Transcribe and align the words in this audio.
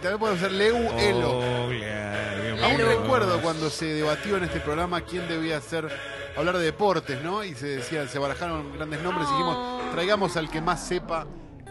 también 0.00 0.18
podemos 0.18 0.40
ser 0.40 0.52
Leu 0.52 0.76
Elo. 0.98 1.38
Oh, 1.38 1.68
bien, 1.68 2.58
Aún 2.62 2.78
recuerdo 2.78 3.40
cuando 3.40 3.70
se 3.70 3.86
debatió 3.86 4.36
en 4.36 4.44
este 4.44 4.60
programa 4.60 5.00
quién 5.00 5.26
debía 5.28 5.60
ser 5.60 5.90
hablar 6.36 6.58
de 6.58 6.64
deportes, 6.64 7.22
¿no? 7.22 7.42
Y 7.44 7.54
se 7.54 7.66
decía, 7.66 8.06
se 8.06 8.18
barajaron 8.18 8.72
grandes 8.76 9.02
nombres 9.02 9.26
y 9.28 9.32
dijimos, 9.32 9.90
traigamos 9.92 10.36
al 10.36 10.50
que 10.50 10.60
más 10.60 10.86
sepa 10.86 11.26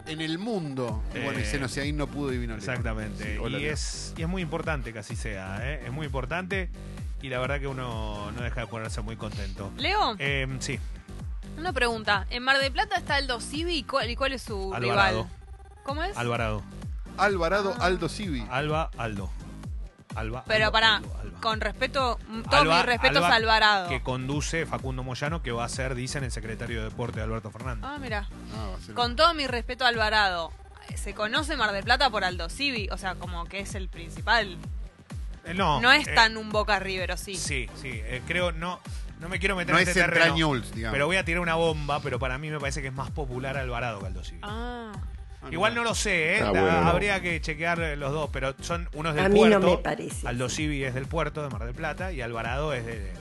en 0.07 0.21
el 0.21 0.39
mundo. 0.39 1.03
Y 1.13 1.19
bueno, 1.23 1.39
y 1.39 1.45
se 1.45 1.59
nos 1.59 1.77
ahí 1.77 1.91
no 1.93 2.07
pudo 2.07 2.33
y 2.33 2.37
Leo. 2.39 2.55
Exactamente. 2.57 3.33
Sí, 3.33 3.37
hola, 3.39 3.59
y, 3.59 3.65
es, 3.65 4.13
y 4.17 4.23
es 4.23 4.27
muy 4.27 4.41
importante 4.41 4.91
que 4.91 4.99
así 4.99 5.15
sea, 5.15 5.59
¿eh? 5.61 5.83
Es 5.85 5.91
muy 5.91 6.07
importante 6.07 6.69
y 7.21 7.29
la 7.29 7.39
verdad 7.39 7.59
que 7.59 7.67
uno 7.67 8.31
no 8.31 8.41
deja 8.41 8.61
de 8.61 8.67
ponerse 8.67 9.01
muy 9.01 9.15
contento. 9.15 9.71
Leo, 9.77 10.15
Eh, 10.17 10.47
sí, 10.59 10.79
una 11.57 11.73
pregunta. 11.73 12.25
En 12.29 12.43
Mar 12.43 12.57
del 12.59 12.71
Plata 12.71 12.97
está 12.97 13.15
Aldo 13.15 13.39
Civi 13.41 13.77
y 13.77 13.83
cuál, 13.83 14.09
y 14.09 14.15
cuál 14.15 14.33
es 14.33 14.41
su 14.41 14.73
Alvarado. 14.73 15.23
rival. 15.23 15.29
¿Cómo 15.83 16.03
es? 16.03 16.17
Alvarado. 16.17 16.63
Alvarado 17.19 17.75
Aldo 17.79 18.09
Civi. 18.09 18.45
Alba, 18.49 18.89
Aldo. 18.97 19.29
Alba. 20.15 20.43
Pero 20.47 20.71
Alba. 20.75 21.01
con 21.41 21.61
respeto, 21.61 22.19
mm, 22.27 22.41
todos 22.43 22.61
Alba- 22.61 22.77
mis 22.77 22.85
respetos 22.85 23.17
Alba, 23.17 23.29
a 23.29 23.35
Alvarado. 23.35 23.89
Que 23.89 24.01
conduce 24.01 24.65
Facundo 24.65 25.03
Moyano, 25.03 25.41
que 25.43 25.51
va 25.51 25.65
a 25.65 25.69
ser, 25.69 25.93
dicen, 25.95 26.23
el 26.23 26.31
secretario 26.31 26.79
de 26.79 26.85
Deporte 26.89 27.19
de 27.19 27.25
Alberto 27.25 27.51
Fernández. 27.51 27.85
Ah, 27.87 27.97
mira. 27.99 28.27
Ah, 28.55 28.75
Con 28.95 29.15
todo 29.15 29.33
mi 29.35 29.45
respeto 29.47 29.85
a 29.85 29.87
Alvarado, 29.89 30.51
se 30.95 31.13
conoce 31.13 31.55
Mar 31.57 31.71
del 31.71 31.83
Plata 31.83 32.09
por 32.09 32.23
Aldo 32.23 32.49
Civi, 32.49 32.89
o 32.91 32.97
sea, 32.97 33.15
como 33.15 33.45
que 33.45 33.59
es 33.59 33.75
el 33.75 33.87
principal. 33.87 34.57
Eh, 35.45 35.53
no, 35.53 35.79
No 35.79 35.91
es 35.91 36.07
eh, 36.07 36.13
tan 36.15 36.37
un 36.37 36.49
Boca 36.49 36.79
River, 36.79 37.11
¿o 37.11 37.17
sí? 37.17 37.35
Sí, 37.35 37.69
sí, 37.79 37.89
eh, 37.93 38.21
creo, 38.27 38.51
no, 38.51 38.79
no 39.19 39.29
me 39.29 39.39
quiero 39.39 39.55
meter 39.55 39.73
No 39.73 39.79
en 39.79 39.83
es 39.83 39.89
este 39.89 40.01
terreno. 40.01 40.33
Digamos. 40.35 40.91
Pero 40.91 41.05
voy 41.05 41.17
a 41.17 41.23
tirar 41.23 41.39
una 41.41 41.55
bomba, 41.55 41.99
pero 42.01 42.17
para 42.19 42.37
mí 42.39 42.49
me 42.49 42.59
parece 42.59 42.81
que 42.81 42.87
es 42.87 42.93
más 42.93 43.11
popular 43.11 43.57
Alvarado 43.57 43.99
que 43.99 44.07
Aldo 44.07 44.23
Civi. 44.23 44.39
Ah. 44.41 44.91
Ah, 45.41 45.47
Igual 45.51 45.73
no 45.75 45.83
lo 45.83 45.95
sé, 45.95 46.35
¿eh? 46.37 46.41
Ah, 46.41 46.51
Da- 46.51 46.61
bueno, 46.61 46.81
no. 46.81 46.87
habría 46.89 47.21
que 47.21 47.39
chequear 47.39 47.79
eh, 47.81 47.95
los 47.95 48.11
dos, 48.11 48.29
pero 48.33 48.55
son 48.61 48.89
unos 48.93 49.15
del 49.15 49.25
A 49.25 49.29
mí 49.29 49.39
puerto. 49.39 49.59
no 49.59 49.71
me 49.71 49.77
parece. 49.77 50.27
Aldo 50.27 50.49
Civi 50.49 50.83
es 50.83 50.93
del 50.93 51.05
puerto 51.05 51.41
de 51.43 51.49
Mar 51.49 51.63
del 51.65 51.73
Plata 51.75 52.11
y 52.11 52.21
Alvarado 52.21 52.73
es 52.73 52.85
de, 52.85 53.11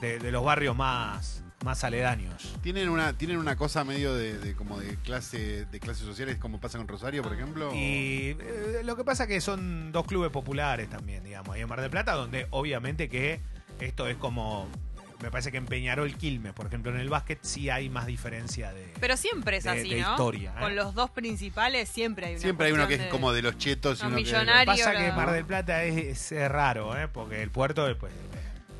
de- 0.00 0.18
de 0.18 0.30
los 0.30 0.44
barrios 0.44 0.76
más, 0.76 1.42
más 1.64 1.82
aledaños. 1.82 2.54
Tienen 2.62 2.88
una, 2.88 3.14
tienen 3.18 3.38
una 3.38 3.56
cosa 3.56 3.82
medio 3.84 4.14
de, 4.14 4.38
de 4.38 4.54
como 4.54 4.78
de 4.78 4.96
clase, 4.96 5.64
de 5.66 5.80
clases 5.80 6.04
sociales, 6.04 6.36
como 6.36 6.60
pasa 6.60 6.78
con 6.78 6.86
Rosario, 6.86 7.22
por 7.22 7.32
ejemplo. 7.34 7.74
Y 7.74 8.36
eh, 8.38 8.82
lo 8.84 8.94
que 8.96 9.02
pasa 9.04 9.26
que 9.26 9.40
son 9.40 9.90
dos 9.90 10.06
clubes 10.06 10.30
populares 10.30 10.88
también, 10.88 11.24
digamos, 11.24 11.54
ahí 11.56 11.62
en 11.62 11.68
Mar 11.68 11.80
del 11.80 11.90
Plata, 11.90 12.12
donde 12.12 12.46
obviamente 12.50 13.08
que 13.08 13.40
esto 13.80 14.06
es 14.06 14.16
como, 14.16 14.68
me 15.24 15.30
parece 15.30 15.50
que 15.50 15.56
en 15.58 15.66
Peñarol 15.66 16.14
Quilmes, 16.16 16.52
por 16.52 16.66
ejemplo, 16.66 16.92
en 16.92 17.00
el 17.00 17.08
básquet 17.08 17.38
sí 17.42 17.70
hay 17.70 17.88
más 17.88 18.06
diferencia 18.06 18.72
de... 18.72 18.92
Pero 19.00 19.16
siempre 19.16 19.56
es 19.56 19.64
De- 19.64 19.70
así, 19.70 19.88
de 19.94 20.02
¿no? 20.02 20.10
historia, 20.12 20.52
¿eh? 20.56 20.60
Con 20.60 20.76
los 20.76 20.94
dos 20.94 21.10
principales 21.10 21.88
siempre 21.88 22.26
hay 22.26 22.32
una 22.34 22.40
Siempre 22.42 22.66
hay 22.66 22.72
uno 22.72 22.86
que 22.86 22.94
es 22.94 23.00
de- 23.04 23.08
como 23.08 23.32
de 23.32 23.42
los 23.42 23.56
chetos 23.58 24.00
y 24.02 24.06
uno 24.06 24.16
que- 24.16 24.22
millonarios. 24.22 24.76
pasa 24.78 24.92
la- 24.92 25.00
que 25.00 25.12
Mar 25.12 25.32
del 25.32 25.44
Plata 25.44 25.82
es, 25.84 26.30
es 26.30 26.48
raro, 26.50 26.96
¿eh? 26.98 27.08
porque 27.08 27.42
el 27.42 27.50
puerto 27.50 27.88
es 27.88 27.96
pues, 27.96 28.12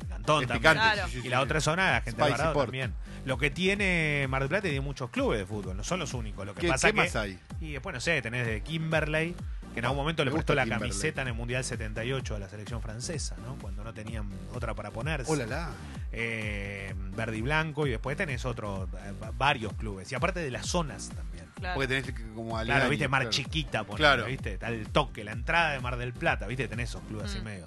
cantón 0.07 0.43
Es 0.43 0.47
también. 0.47 0.73
picante, 0.73 0.93
Claro. 0.95 1.07
sí, 1.11 1.21
sí, 1.21 1.27
Y 1.27 1.29
la 1.29 1.37
sí. 1.37 1.43
otra 1.43 1.61
zona, 1.61 1.91
la 1.91 2.01
gente 2.01 2.23
de 2.23 2.31
también. 2.33 2.93
Lo 3.25 3.37
que 3.39 3.49
tiene 3.49 4.27
Mar 4.29 4.41
del 4.43 4.49
Plata 4.49 4.63
tiene 4.63 4.81
muchos 4.81 5.09
clubes 5.09 5.39
de 5.39 5.45
fútbol, 5.47 5.75
no 5.75 5.83
son 5.83 5.99
los 5.99 6.13
únicos. 6.13 6.45
Lo 6.45 6.53
que 6.53 6.61
¿Qué, 6.61 6.67
pasa 6.67 6.87
qué 6.89 6.93
que, 6.93 6.99
más 7.01 7.15
hay? 7.15 7.39
Y 7.59 7.71
después, 7.71 7.91
no 7.93 7.99
sé, 7.99 8.21
tenés 8.21 8.45
de 8.45 8.61
Kimberley, 8.61 9.35
que 9.75 9.79
en 9.79 9.85
algún 9.85 9.97
momento 9.99 10.23
me 10.23 10.25
le 10.25 10.31
prestó 10.31 10.55
la 10.55 10.65
camiseta 10.65 11.21
en 11.21 11.27
el 11.27 11.33
Mundial 11.35 11.63
78 11.63 12.35
a 12.35 12.39
la 12.39 12.49
selección 12.49 12.81
francesa, 12.81 13.35
¿no? 13.45 13.55
Cuando 13.61 13.83
no 13.83 13.93
tenían 13.93 14.27
otra 14.55 14.73
para 14.73 14.89
ponerse. 14.89 15.31
Hola, 15.31 15.45
la. 15.45 15.69
Eh, 16.11 16.93
verde 17.15 17.37
y 17.37 17.41
blanco, 17.41 17.85
y 17.85 17.91
después 17.91 18.15
tenés 18.17 18.45
otros, 18.45 18.87
eh, 19.05 19.13
va- 19.21 19.31
varios 19.37 19.73
clubes. 19.73 20.11
Y 20.11 20.15
aparte 20.15 20.39
de 20.39 20.49
las 20.49 20.65
zonas 20.65 21.09
también. 21.09 21.45
Claro. 21.55 21.75
Porque 21.75 21.87
tenés 21.87 22.13
como 22.35 22.57
Claro, 22.63 22.89
viste, 22.89 23.07
Mar 23.07 23.21
claro. 23.21 23.31
Chiquita, 23.31 23.83
ponele, 23.83 23.97
Claro. 23.97 24.25
viste, 24.25 24.57
tal 24.57 24.87
toque, 24.89 25.23
la 25.23 25.31
entrada 25.33 25.71
de 25.73 25.79
Mar 25.79 25.97
del 25.97 26.13
Plata, 26.13 26.47
viste, 26.47 26.67
tenés 26.67 26.89
esos 26.89 27.01
clubes 27.03 27.25
así 27.31 27.39
Mm. 27.39 27.43
medio. 27.43 27.65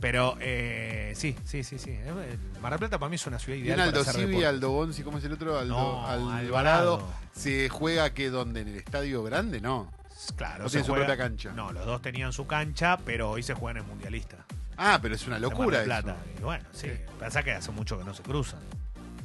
Pero 0.00 0.36
eh, 0.40 1.12
sí, 1.16 1.34
sí, 1.44 1.64
sí, 1.64 1.78
sí. 1.78 1.90
Eh, 1.90 2.38
Mar 2.62 2.70
del 2.72 2.78
Plata 2.78 2.98
para 3.00 3.10
mí 3.10 3.16
es 3.16 3.26
una 3.26 3.38
ciudad 3.40 3.56
ideal 3.58 3.76
Bien 3.76 3.80
Aldo 3.80 4.00
para 4.00 4.10
hacer 4.12 4.26
Civi. 4.28 4.44
Aldo 4.44 4.70
Gonzi, 4.70 5.02
¿cómo 5.02 5.18
es 5.18 5.24
el 5.24 5.32
otro? 5.32 5.58
Aldo, 5.58 5.74
No, 5.74 6.06
Alvarado. 6.06 6.36
Alvarado. 6.38 7.08
¿Se 7.32 7.68
juega 7.68 8.10
que 8.14 8.30
donde? 8.30 8.60
¿En 8.60 8.68
el 8.68 8.76
estadio 8.76 9.22
grande? 9.24 9.60
No. 9.60 9.90
Claro, 10.36 10.64
No 10.64 10.68
se 10.68 10.78
tiene 10.78 10.86
su 10.86 10.94
propia 10.94 11.16
cancha. 11.16 11.52
No, 11.52 11.72
los 11.72 11.86
dos 11.86 12.02
tenían 12.02 12.32
su 12.32 12.46
cancha, 12.46 12.96
pero 13.04 13.30
hoy 13.30 13.42
se 13.42 13.54
juegan 13.54 13.82
en 13.82 13.88
Mundialista. 13.88 14.36
Ah, 14.76 14.98
pero 15.00 15.14
es 15.14 15.26
una 15.26 15.36
Mar 15.36 15.42
locura 15.42 15.80
del 15.80 15.90
eso. 15.90 16.02
Plata. 16.02 16.18
Y 16.38 16.42
bueno, 16.42 16.64
sí. 16.72 16.88
Sí. 16.88 16.92
Pasa 17.18 17.42
que 17.42 17.52
hace 17.52 17.70
mucho 17.72 17.98
que 17.98 18.04
no 18.04 18.14
se 18.14 18.22
cruzan, 18.22 18.60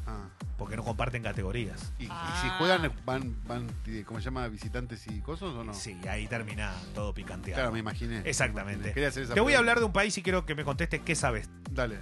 Ah. 0.08 0.26
porque 0.58 0.76
no 0.76 0.84
comparten 0.84 1.22
categorías. 1.24 1.94
¿Y, 2.00 2.06
y 2.06 2.08
Ah. 2.12 2.40
si 2.42 2.50
juegan, 2.58 2.92
van, 3.06 3.36
van, 3.48 3.68
eh, 3.88 4.04
¿cómo 4.06 4.20
se 4.20 4.26
llama? 4.26 4.48
¿Visitantes 4.48 5.06
y 5.08 5.20
cosas 5.22 5.50
o 5.50 5.64
no? 5.64 5.74
Sí, 5.74 5.98
ahí 6.10 6.28
termina 6.28 6.74
todo 6.96 7.14
picanteado. 7.14 7.56
Claro, 7.60 7.72
me 7.72 7.80
imaginé. 7.80 8.22
Exactamente. 8.26 8.94
Quería 8.94 9.10
hacer 9.10 9.24
esa 9.24 9.34
Te 9.34 9.40
voy 9.42 9.54
a 9.54 9.58
pregunta. 9.58 9.60
hablar 9.60 9.80
de 9.80 9.86
un 9.86 9.94
país 9.94 10.18
y 10.18 10.24
quiero 10.24 10.46
que 10.46 10.56
me 10.56 10.64
contestes 10.64 11.02
qué 11.02 11.16
sabes. 11.16 11.50
Dale. 11.72 11.98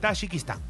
Tayikistán. 0.00 0.60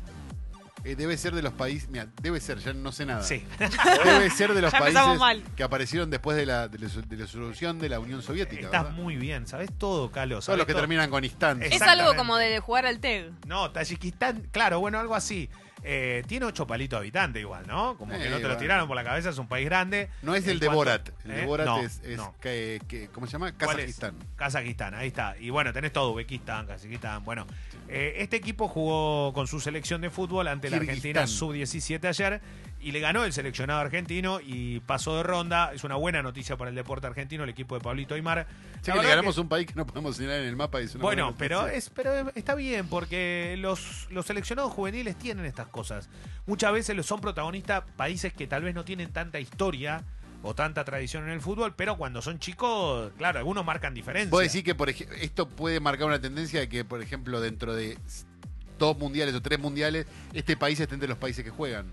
Eh, 0.84 0.96
debe 0.96 1.16
ser 1.16 1.34
de 1.34 1.42
los 1.42 1.52
países. 1.52 1.88
Mira, 1.90 2.08
debe 2.22 2.40
ser, 2.40 2.58
ya 2.58 2.72
no 2.72 2.90
sé 2.92 3.04
nada. 3.04 3.22
Sí. 3.22 3.44
Debe 4.04 4.30
ser 4.30 4.54
de 4.54 4.62
los 4.62 4.72
Ya 4.72 4.78
empezamos 4.78 5.18
países 5.18 5.44
mal. 5.44 5.54
que 5.56 5.62
aparecieron 5.62 6.08
después 6.10 6.36
de 6.36 6.46
la, 6.46 6.68
de 6.68 6.78
la, 6.78 6.88
de 6.88 7.16
la 7.16 7.26
solución 7.26 7.78
de 7.78 7.88
la 7.90 8.00
Unión 8.00 8.22
Soviética. 8.22 8.66
Estás 8.66 8.84
¿verdad? 8.84 8.96
muy 8.96 9.16
bien, 9.16 9.46
sabes 9.46 9.70
todo, 9.76 10.10
Carlos. 10.10 10.36
Todos 10.36 10.44
sabés 10.46 10.58
los 10.58 10.66
que 10.66 10.72
todo. 10.72 10.82
terminan 10.82 11.10
con 11.10 11.24
instancia. 11.24 11.66
Es 11.68 11.82
algo 11.82 12.14
como 12.16 12.36
de 12.36 12.60
jugar 12.60 12.86
al 12.86 12.98
TEG. 13.00 13.30
No, 13.46 13.70
Tayikistán, 13.72 14.48
claro, 14.52 14.80
bueno, 14.80 14.98
algo 14.98 15.14
así. 15.14 15.50
Eh, 15.82 16.22
tiene 16.26 16.44
ocho 16.46 16.66
palitos 16.66 16.98
de 16.98 17.04
habitante 17.04 17.40
igual, 17.40 17.66
¿no? 17.66 17.96
Como 17.96 18.12
que 18.18 18.28
no 18.28 18.36
te 18.38 18.48
lo 18.48 18.56
tiraron 18.58 18.86
por 18.86 18.96
la 18.96 19.04
cabeza, 19.04 19.30
es 19.30 19.38
un 19.38 19.46
país 19.48 19.64
grande. 19.64 20.10
No 20.22 20.34
es 20.34 20.46
el 20.46 20.58
de 20.60 20.66
cuanto- 20.66 20.76
Borat. 20.76 21.08
El 21.24 21.30
de 21.30 21.42
¿Eh? 21.42 21.46
Borat 21.46 21.66
No, 21.66 21.80
es, 21.80 22.00
es 22.04 22.16
no. 22.16 22.34
que, 22.40 22.80
que- 22.86 23.08
¿cómo 23.08 23.26
se 23.26 23.32
llama? 23.32 23.52
Kazajistán. 23.56 24.14
Kazajistán, 24.36 24.94
ahí 24.94 25.08
está. 25.08 25.36
Y 25.38 25.50
bueno, 25.50 25.72
tenés 25.72 25.92
todo, 25.92 26.10
Uzbekistán, 26.12 26.66
Kazajistán. 26.66 27.24
Bueno, 27.24 27.46
eh, 27.88 28.14
este 28.18 28.36
equipo 28.36 28.68
jugó 28.68 29.32
con 29.32 29.46
su 29.46 29.58
selección 29.60 30.00
de 30.02 30.10
fútbol 30.10 30.48
ante 30.48 30.68
la 30.70 30.76
Argentina 30.76 31.20
Kirguistán. 31.24 31.28
sub-17 31.28 32.06
ayer 32.08 32.40
y 32.82 32.92
le 32.92 33.00
ganó 33.00 33.24
el 33.24 33.32
seleccionado 33.32 33.80
argentino 33.80 34.40
y 34.40 34.80
pasó 34.80 35.16
de 35.16 35.22
ronda. 35.22 35.72
Es 35.74 35.84
una 35.84 35.96
buena 35.96 36.22
noticia 36.22 36.56
para 36.56 36.70
el 36.70 36.74
deporte 36.76 37.06
argentino, 37.06 37.44
el 37.44 37.50
equipo 37.50 37.74
de 37.74 37.80
Pablito 37.82 38.14
Aymar. 38.14 38.46
Sí, 38.82 38.90
que 38.92 38.98
le 39.02 39.08
ganamos 39.08 39.34
que- 39.34 39.40
un 39.42 39.48
país 39.48 39.66
que 39.66 39.74
no 39.74 39.86
podemos 39.86 40.16
señalar 40.16 40.40
en 40.40 40.46
el 40.48 40.56
mapa. 40.56 40.80
y 40.80 40.84
es 40.84 40.94
una 40.94 41.02
Bueno, 41.02 41.34
pero 41.38 41.66
es, 41.68 41.90
pero 41.90 42.30
está 42.34 42.54
bien, 42.54 42.88
porque 42.88 43.56
los, 43.58 44.06
los 44.10 44.24
seleccionados 44.26 44.72
juveniles 44.72 45.16
tienen 45.16 45.44
estas 45.44 45.68
cosas. 45.68 46.08
Muchas 46.46 46.72
veces 46.72 47.04
son 47.04 47.20
protagonistas 47.20 47.84
países 47.96 48.32
que 48.32 48.46
tal 48.46 48.62
vez 48.62 48.74
no 48.74 48.84
tienen 48.84 49.12
tanta 49.12 49.38
historia 49.40 50.02
o 50.42 50.54
tanta 50.54 50.84
tradición 50.84 51.24
en 51.24 51.30
el 51.30 51.40
fútbol, 51.42 51.74
pero 51.76 51.98
cuando 51.98 52.22
son 52.22 52.38
chicos, 52.38 53.12
claro, 53.18 53.38
algunos 53.40 53.62
marcan 53.64 53.92
diferencia. 53.92 54.30
Vos 54.30 54.42
decís 54.42 54.62
que 54.64 54.74
por 54.74 54.88
esto 54.88 55.46
puede 55.48 55.80
marcar 55.80 56.06
una 56.06 56.18
tendencia 56.20 56.60
de 56.60 56.68
que, 56.70 56.82
por 56.84 57.02
ejemplo, 57.02 57.42
dentro 57.42 57.74
de 57.74 57.98
dos 58.78 58.96
mundiales 58.96 59.34
o 59.34 59.42
tres 59.42 59.58
mundiales, 59.58 60.06
este 60.32 60.56
país 60.56 60.80
esté 60.80 60.94
entre 60.94 61.08
los 61.10 61.18
países 61.18 61.44
que 61.44 61.50
juegan. 61.50 61.92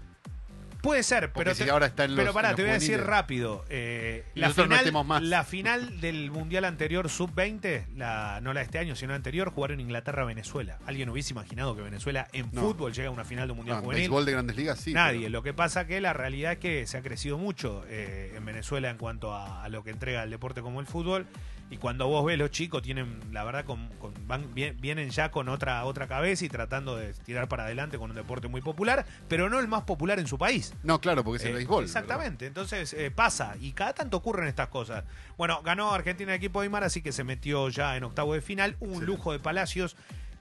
Puede 0.82 1.04
ser, 1.04 1.32
Porque 1.32 1.46
pero, 1.50 1.56
si 1.56 1.64
te- 1.66 1.72
ahora 1.72 1.88
está 1.88 2.06
en 2.06 2.12
los 2.16 2.20
pero 2.20 2.34
pará, 2.34 2.50
en 2.50 2.52
los 2.54 2.56
te 2.58 2.62
voy 2.64 2.70
a 2.72 2.74
decir 2.76 2.90
juveniles. 2.92 3.08
rápido. 3.10 3.66
eh, 3.70 4.24
Y 4.36 4.40
la, 4.40 4.48
nosotros 4.48 4.68
no 4.68 4.72
final, 4.76 4.80
estemos 4.86 5.06
más. 5.06 5.24
la 5.24 5.44
final 5.44 6.00
del 6.02 6.32
mundial 6.32 6.66
anterior, 6.66 7.10
sub-20, 7.10 7.86
la, 7.96 8.40
no 8.42 8.54
la 8.54 8.60
de 8.62 8.66
este 8.66 8.80
año, 8.80 8.96
sino 8.96 9.10
la 9.12 9.16
anterior, 9.18 9.50
jugaron 9.52 9.80
Inglaterra-Venezuela. 9.80 10.78
¿Alguien 10.86 11.10
hubiese 11.10 11.34
imaginado 11.34 11.76
que 11.76 11.82
Venezuela 11.82 12.28
en 12.34 12.50
No. 12.52 12.62
fútbol 12.62 12.94
llega 12.94 13.10
a 13.10 13.12
una 13.12 13.26
final 13.26 13.48
de 13.48 13.52
un 13.52 13.58
mundial 13.58 13.80
juvenil? 13.80 14.02
béisbol 14.04 14.26
de 14.26 14.32
grandes 14.32 14.56
ligas, 14.56 14.80
sí. 14.80 14.94
Nadie. 14.94 15.20
pero- 15.22 15.30
Lo 15.32 15.44
que 15.44 15.54
pasa 15.54 15.88
que 15.88 16.00
la 16.02 16.14
realidad 16.14 16.54
es 16.54 16.58
que 16.60 16.88
se 16.88 16.98
ha 16.98 17.02
crecido 17.02 17.38
mucho 17.38 17.84
eh, 17.88 18.34
en 18.36 18.46
Venezuela 18.46 18.90
en 18.90 18.98
cuanto 18.98 19.34
a, 19.34 19.64
a 19.64 19.70
lo 19.70 19.84
que 19.84 19.90
entrega 19.92 20.24
el 20.24 20.30
deporte 20.30 20.62
como 20.62 20.80
el 20.80 20.86
fútbol. 20.88 21.26
Y 21.70 21.78
cuando 21.78 22.08
vos 22.08 22.26
ves 22.26 22.38
los 22.38 22.50
chicos 22.50 22.82
tienen, 22.82 23.20
la 23.34 23.44
verdad, 23.44 23.66
con, 23.66 23.90
con- 24.00 24.14
van, 24.26 24.54
vienen 24.54 25.10
ya 25.10 25.32
con 25.32 25.50
otra 25.50 25.84
otra 25.84 26.08
cabeza 26.08 26.46
y 26.46 26.50
tratando 26.50 26.96
de 26.96 27.14
tirar 27.14 27.50
para 27.50 27.66
adelante 27.66 27.98
con 27.98 28.10
un 28.10 28.16
deporte 28.16 28.48
muy 28.48 28.62
popular, 28.62 29.06
pero 29.28 29.50
no 29.50 29.60
el 29.60 29.68
más 29.68 29.84
popular 29.84 30.18
en 30.20 30.28
su 30.28 30.38
país. 30.38 30.74
No, 30.84 31.02
claro, 31.02 31.26
porque 31.26 31.38
es 31.40 31.44
el 31.44 31.52
Eh, 31.52 31.56
béisbol. 31.56 31.84
Exactamente, 31.84 32.46
entonces 32.46 32.94
eh, 32.94 33.12
pasa 33.12 33.56
y 33.60 33.74
cada 33.74 33.94
tanto 33.94 34.16
ocurren 34.18 34.48
estas 34.48 34.70
cosas. 34.70 35.04
Bueno, 35.38 35.62
ganó 35.62 35.92
Argentina 35.94 36.32
el 36.32 36.38
equipo 36.38 36.62
de 36.62 36.68
Aymar, 36.68 36.86
así 36.86 37.02
que 37.02 37.12
se 37.12 37.26
metió 37.26 37.68
ya 37.68 37.98
en 37.98 38.06
octavo 38.06 38.34
de 38.34 38.42
final. 38.42 38.78
Un 38.80 39.06
lujo 39.06 39.34
de 39.34 39.40
Palacios. 39.40 39.98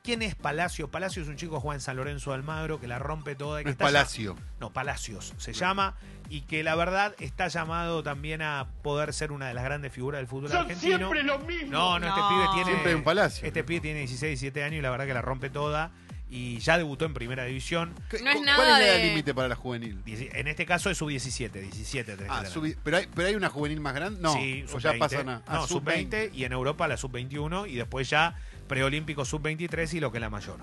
¿Quién 0.06 0.22
es 0.22 0.34
Palacio? 0.34 0.88
Palacio 0.88 1.20
es 1.22 1.28
un 1.28 1.36
chico 1.36 1.56
que 1.56 1.60
juega 1.60 1.74
en 1.74 1.80
San 1.82 1.96
Lorenzo 1.96 2.30
de 2.30 2.36
Almagro, 2.36 2.80
que 2.80 2.86
la 2.86 2.98
rompe 2.98 3.34
toda. 3.34 3.60
y 3.60 3.64
que 3.64 3.70
No 3.70 3.72
es 3.72 3.78
ya- 3.78 3.84
Palacio. 3.84 4.36
no, 4.60 4.72
Palacios 4.72 5.34
se 5.36 5.52
llama 5.52 5.96
y 6.30 6.42
que 6.42 6.62
la 6.62 6.74
verdad 6.76 7.14
está 7.18 7.48
llamado 7.48 8.02
también 8.02 8.40
a 8.40 8.68
poder 8.82 9.12
ser 9.12 9.32
una 9.32 9.48
de 9.48 9.54
las 9.54 9.64
grandes 9.64 9.92
figuras 9.92 10.20
del 10.20 10.28
fútbol 10.28 10.52
argentino. 10.52 10.96
siempre 10.98 11.22
lo 11.24 11.38
mismo. 11.40 11.72
No, 11.72 11.98
no, 11.98 12.06
este 12.06 12.20
No. 12.20 12.28
pibe 12.28 12.44
tiene 12.54 12.70
Siempre 12.70 12.94
un 12.94 13.02
Palacio. 13.02 13.46
Este 13.46 13.64
pibe 13.64 13.80
tiene 13.80 13.98
16, 14.00 14.30
17 14.40 14.62
años 14.62 14.78
y 14.78 14.82
la 14.82 14.90
verdad 14.90 15.06
que 15.06 15.14
la 15.14 15.22
rompe 15.22 15.50
toda 15.50 15.90
y 16.28 16.58
ya 16.58 16.76
debutó 16.78 17.04
en 17.04 17.14
Primera 17.14 17.44
División. 17.44 17.94
¿Qué- 18.10 18.20
No 18.22 18.30
es 18.30 18.40
nada 18.42 18.56
¿Cuál 18.56 18.68
es 18.68 18.78
la 18.78 18.86
edad 18.86 18.96
de- 18.98 19.08
límite 19.08 19.34
para 19.34 19.48
la 19.48 19.54
juvenil? 19.56 20.02
En 20.06 20.46
este 20.48 20.66
caso 20.66 20.90
es 20.90 20.98
sub-17, 20.98 21.60
17 21.60 22.16
tenés 22.16 22.30
Ah, 22.32 22.42
que 22.44 22.48
tener. 22.50 22.52
subi- 22.52 22.76
pero, 22.82 22.96
hay, 22.98 23.06
pero 23.14 23.28
hay 23.28 23.34
una 23.34 23.48
juvenil 23.48 23.80
más 23.80 23.94
grande. 23.94 24.20
No, 24.20 24.32
Sí, 24.34 24.64
o 24.72 24.78
ya 24.78 24.90
sub-20. 24.92 24.98
pasan 24.98 25.28
a. 25.28 25.42
No, 25.48 25.62
a 25.64 25.66
sub-20 25.66 26.30
y 26.32 26.44
en 26.44 26.52
Europa 26.52 26.86
la 26.88 26.96
sub-21 26.96 27.66
y 27.66 27.74
después 27.76 28.08
ya 28.10 28.34
preolímpico 28.66 29.24
sub-23 29.24 29.94
y 29.94 30.00
lo 30.00 30.10
que 30.12 30.18
es 30.18 30.22
la 30.22 30.30
mayor. 30.30 30.58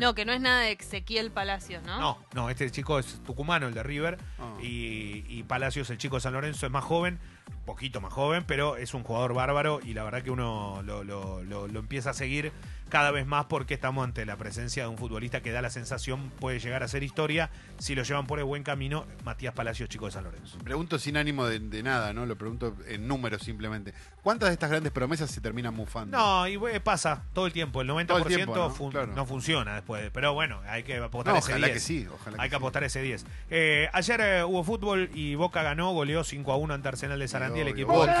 No, 0.00 0.14
que 0.14 0.24
no 0.24 0.32
es 0.32 0.40
nada 0.40 0.60
de 0.62 0.72
Ezequiel 0.72 1.30
Palacios, 1.30 1.82
¿no? 1.84 2.00
No, 2.00 2.18
no, 2.34 2.50
este 2.50 2.68
chico 2.70 2.98
es 2.98 3.22
tucumano, 3.24 3.68
el 3.68 3.74
de 3.74 3.82
River, 3.84 4.18
Ah. 4.40 4.54
y, 4.60 5.24
y 5.28 5.44
Palacios, 5.44 5.88
el 5.90 5.98
chico 5.98 6.16
de 6.16 6.20
San 6.20 6.32
Lorenzo, 6.32 6.66
es 6.66 6.72
más 6.72 6.82
joven, 6.84 7.20
poquito 7.64 8.00
más 8.00 8.12
joven, 8.12 8.42
pero 8.46 8.76
es 8.76 8.92
un 8.94 9.04
jugador 9.04 9.34
bárbaro 9.34 9.80
y 9.84 9.94
la 9.94 10.02
verdad 10.02 10.22
que 10.22 10.30
uno 10.32 10.82
lo, 10.84 11.04
lo- 11.04 11.42
lo- 11.44 11.68
lo 11.68 11.78
empieza 11.78 12.10
a 12.10 12.14
seguir 12.14 12.50
cada 12.94 13.10
vez 13.10 13.26
más 13.26 13.46
porque 13.46 13.74
estamos 13.74 14.04
ante 14.04 14.24
la 14.24 14.36
presencia 14.36 14.84
de 14.84 14.88
un 14.88 14.96
futbolista 14.96 15.40
que 15.42 15.50
da 15.50 15.60
la 15.60 15.70
sensación 15.70 16.30
puede 16.38 16.60
llegar 16.60 16.84
a 16.84 16.86
ser 16.86 17.02
historia 17.02 17.50
si 17.78 17.96
lo 17.96 18.04
llevan 18.04 18.28
por 18.28 18.38
el 18.38 18.44
buen 18.44 18.62
camino, 18.62 19.04
Matías 19.24 19.52
Palacios, 19.52 19.88
chico 19.88 20.06
de 20.06 20.12
San 20.12 20.22
Lorenzo. 20.22 20.58
Pregunto 20.58 21.00
sin 21.00 21.16
ánimo 21.16 21.44
de, 21.44 21.58
de 21.58 21.82
nada, 21.82 22.12
¿no? 22.12 22.24
Lo 22.24 22.36
pregunto 22.38 22.76
en 22.86 23.08
números 23.08 23.42
simplemente. 23.42 23.94
¿Cuántas 24.22 24.50
de 24.50 24.52
estas 24.52 24.70
grandes 24.70 24.92
promesas 24.92 25.28
se 25.28 25.40
terminan 25.40 25.74
mufando? 25.74 26.16
No, 26.16 26.46
y 26.46 26.54
eh, 26.72 26.78
pasa 26.78 27.24
todo 27.32 27.46
el 27.48 27.52
tiempo, 27.52 27.80
el 27.82 27.88
90% 27.88 28.06
Todo 28.06 28.18
el 28.18 28.24
tiempo, 28.36 28.54
¿no? 28.54 28.70
fun- 28.70 28.92
Claro. 28.92 29.12
no 29.12 29.26
funciona 29.26 29.74
después, 29.74 30.10
pero 30.12 30.32
bueno, 30.32 30.60
hay 30.68 30.84
que 30.84 30.96
apostar 30.98 31.32
No, 31.34 31.40
ese 31.40 31.50
ojalá 31.50 31.66
10. 31.66 31.74
que 31.76 31.80
sí, 31.80 32.06
ojalá 32.06 32.36
Hay 32.40 32.48
que 32.48 32.54
sí. 32.54 32.56
apostar 32.58 32.84
ese 32.84 33.02
10. 33.02 33.26
Eh, 33.50 33.88
ayer 33.92 34.20
eh, 34.20 34.44
hubo 34.44 34.62
fútbol 34.62 35.10
y 35.14 35.34
Boca 35.34 35.64
ganó, 35.64 35.90
goleó 35.92 36.22
5 36.22 36.52
a 36.52 36.56
1 36.56 36.72
ante 36.74 36.86
Arsenal 36.86 37.18
de 37.18 37.26
Sarandí, 37.26 37.58
el 37.58 37.66
equipo 37.68 37.92
Boque. 37.92 38.12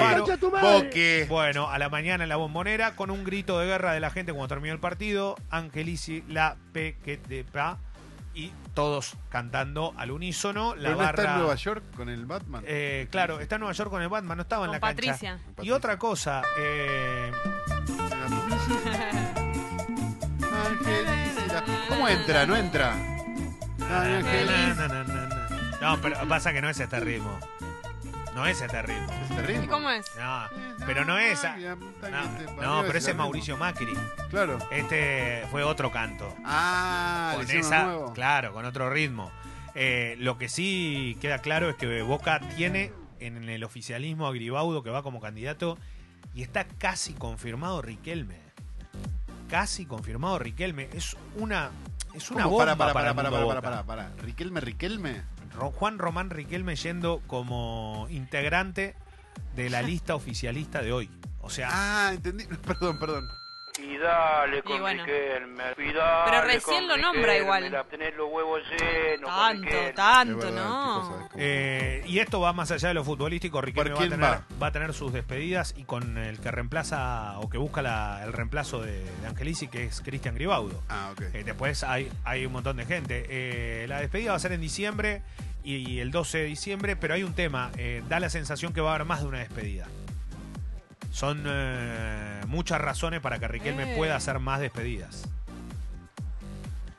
Boque. 0.60 1.26
Bueno, 1.28 1.70
a 1.70 1.78
la 1.78 1.88
mañana 1.88 2.24
en 2.24 2.28
la 2.28 2.34
bombonera, 2.36 2.96
con 2.96 3.12
un 3.12 3.22
grito 3.22 3.60
de 3.60 3.66
guerra 3.66 3.92
de 3.92 4.00
la 4.00 4.10
gente 4.10 4.32
cuando 4.32 4.48
terminó 4.48 4.63
el 4.72 4.78
partido, 4.80 5.36
Angelici, 5.50 6.22
la 6.28 6.56
Pequetepa, 6.72 7.78
y 8.34 8.50
todos 8.74 9.16
cantando 9.28 9.94
al 9.96 10.10
unísono. 10.10 10.74
La 10.74 10.82
¿Pero 10.82 10.90
no 10.92 10.98
barra. 10.98 11.22
está 11.22 11.32
en 11.34 11.38
Nueva 11.38 11.54
York 11.54 11.84
con 11.96 12.08
el 12.08 12.26
Batman? 12.26 12.64
Eh, 12.66 13.06
claro, 13.10 13.38
está 13.40 13.54
en 13.56 13.60
Nueva 13.60 13.72
York 13.74 13.90
con 13.90 14.02
el 14.02 14.08
Batman, 14.08 14.36
no 14.38 14.42
estaba 14.42 14.66
en 14.66 14.72
la 14.72 14.80
Patricia. 14.80 15.36
cancha. 15.36 15.54
Con 15.54 15.64
Y 15.64 15.70
otra 15.70 15.98
cosa, 15.98 16.42
eh. 16.58 17.30
¿Cómo 21.88 22.08
entra? 22.08 22.46
¿No 22.46 22.56
entra? 22.56 22.94
No, 25.80 26.00
pero 26.00 26.16
pasa 26.28 26.52
que 26.52 26.60
no 26.62 26.68
es 26.68 26.80
este 26.80 26.98
ritmo. 27.00 27.38
No 28.34 28.46
es 28.46 28.60
este 28.60 28.82
ritmo. 28.82 29.12
¿Es 29.22 29.36
terrible? 29.36 29.64
¿Y 29.64 29.68
cómo 29.68 29.90
es? 29.90 30.10
No, 30.18 30.44
pero 30.86 31.04
no 31.04 31.18
es. 31.18 31.40
No, 31.44 31.76
no, 32.60 32.82
pero 32.86 32.98
ese 32.98 33.12
es 33.12 33.16
Mauricio 33.16 33.56
Macri. 33.56 33.94
Claro. 34.30 34.58
Este 34.72 35.46
fue 35.50 35.62
otro 35.62 35.92
canto. 35.92 36.34
Ah, 36.44 37.34
con 37.36 37.48
esa, 37.50 37.84
nuevo. 37.84 38.12
claro, 38.12 38.52
con 38.52 38.64
otro 38.64 38.90
ritmo. 38.90 39.30
Eh, 39.76 40.16
lo 40.18 40.36
que 40.36 40.48
sí 40.48 41.16
queda 41.20 41.38
claro 41.38 41.68
es 41.70 41.76
que 41.76 42.02
Boca 42.02 42.40
tiene 42.56 42.92
en 43.20 43.48
el 43.48 43.62
oficialismo 43.64 44.26
a 44.26 44.32
Gribaudo 44.32 44.82
que 44.82 44.90
va 44.90 45.02
como 45.02 45.20
candidato 45.20 45.78
y 46.34 46.42
está 46.42 46.64
casi 46.64 47.14
confirmado 47.14 47.82
Riquelme. 47.82 48.38
Casi 49.48 49.86
confirmado 49.86 50.38
Riquelme. 50.38 50.88
Es 50.92 51.16
una 51.36 51.70
es 52.14 52.30
una 52.30 52.46
bomba 52.46 52.76
Para, 52.76 52.76
para, 52.76 52.92
para, 52.92 53.14
para, 53.14 53.30
para, 53.30 53.46
para, 53.46 53.62
para, 53.62 53.82
para. 53.84 54.22
¿Riquelme, 54.22 54.60
Riquelme? 54.60 55.22
Juan 55.54 55.98
Román 55.98 56.30
Riquelme 56.30 56.76
yendo 56.76 57.22
como 57.26 58.06
integrante 58.10 58.94
de 59.56 59.70
la 59.70 59.82
lista 59.82 60.14
oficialista 60.14 60.82
de 60.82 60.92
hoy. 60.92 61.10
O 61.40 61.50
sea, 61.50 61.68
Ah, 61.72 62.12
entendí. 62.14 62.44
Perdón, 62.66 62.98
perdón. 62.98 63.28
Y 63.76 63.96
dale 63.98 64.62
con 64.62 64.76
Y 64.76 64.80
bueno. 64.80 65.04
Riquelme, 65.04 65.64
y 65.78 65.92
dale 65.92 66.30
Pero 66.30 66.42
recién 66.44 66.86
lo 66.86 66.96
nombra 66.96 67.22
Riquelme, 67.32 67.38
igual. 67.42 67.72
la- 67.72 67.84
Tener 67.84 68.14
los 68.14 68.30
huevos 68.32 68.60
llenos 68.70 69.28
con 69.30 69.62
Tanto, 69.62 69.76
tanto, 69.96 70.36
verdad, 70.38 70.52
¿no? 70.54 71.28
Eh, 71.36 72.02
y 72.06 72.18
esto 72.20 72.40
va 72.40 72.52
más 72.52 72.70
allá 72.70 72.88
de 72.88 72.94
lo 72.94 73.02
futbolístico. 73.04 73.60
Riquelme 73.60 73.90
¿Por 73.90 74.00
va 74.00 74.04
a, 74.06 74.08
tener, 74.10 74.24
va? 74.24 74.44
va 74.62 74.66
a 74.68 74.72
tener 74.72 74.94
sus 74.94 75.12
despedidas 75.12 75.74
y 75.76 75.84
con 75.84 76.18
el 76.18 76.38
que 76.38 76.50
reemplaza 76.52 77.38
o 77.40 77.50
que 77.50 77.58
busca 77.58 77.82
la- 77.82 78.22
el 78.24 78.32
reemplazo 78.32 78.80
de, 78.80 79.02
de 79.02 79.26
Angelici, 79.26 79.66
que 79.66 79.84
es 79.84 80.00
Cristian 80.02 80.36
Gribaudo. 80.36 80.80
Ah, 80.88 81.10
ok. 81.12 81.22
Eh, 81.34 81.42
después 81.44 81.82
hay, 81.82 82.10
hay 82.24 82.46
un 82.46 82.52
montón 82.52 82.76
de 82.76 82.84
gente. 82.86 83.26
Eh, 83.28 83.86
la 83.88 84.00
despedida 84.00 84.30
va 84.30 84.36
a 84.36 84.40
ser 84.40 84.52
en 84.52 84.60
diciembre 84.60 85.22
y, 85.64 85.76
y 85.90 85.98
el 86.00 86.12
12 86.12 86.38
de 86.38 86.44
diciembre, 86.44 86.94
pero 86.94 87.14
hay 87.14 87.24
un 87.24 87.34
tema. 87.34 87.72
eh, 87.76 88.02
da 88.08 88.20
la 88.20 88.30
sensación 88.30 88.72
que 88.72 88.80
va 88.80 88.92
a 88.92 88.94
haber 88.94 89.06
más 89.06 89.20
de 89.22 89.26
una 89.26 89.38
despedida. 89.40 89.86
Son 91.14 91.44
eh, 91.46 92.40
muchas 92.48 92.80
razones 92.80 93.20
para 93.20 93.38
que 93.38 93.46
Riquelme 93.46 93.92
Eh. 93.92 93.96
pueda 93.96 94.16
hacer 94.16 94.40
más 94.40 94.58
despedidas. 94.58 95.22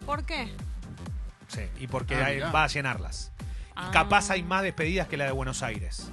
¿Por 0.05 0.23
qué? 0.25 0.53
Sí, 1.49 1.61
y 1.79 1.87
porque 1.87 2.15
Ah, 2.15 2.29
mirá. 2.33 2.49
va 2.51 2.63
a 2.63 2.67
llenarlas. 2.67 3.31
Y 3.39 3.43
Ah. 3.75 3.89
capaz 3.91 4.29
hay 4.29 4.41
más 4.41 4.63
despedidas 4.63 5.07
que 5.09 5.17
la 5.17 5.25
de 5.25 5.31
Buenos 5.31 5.63
Aires. 5.63 6.09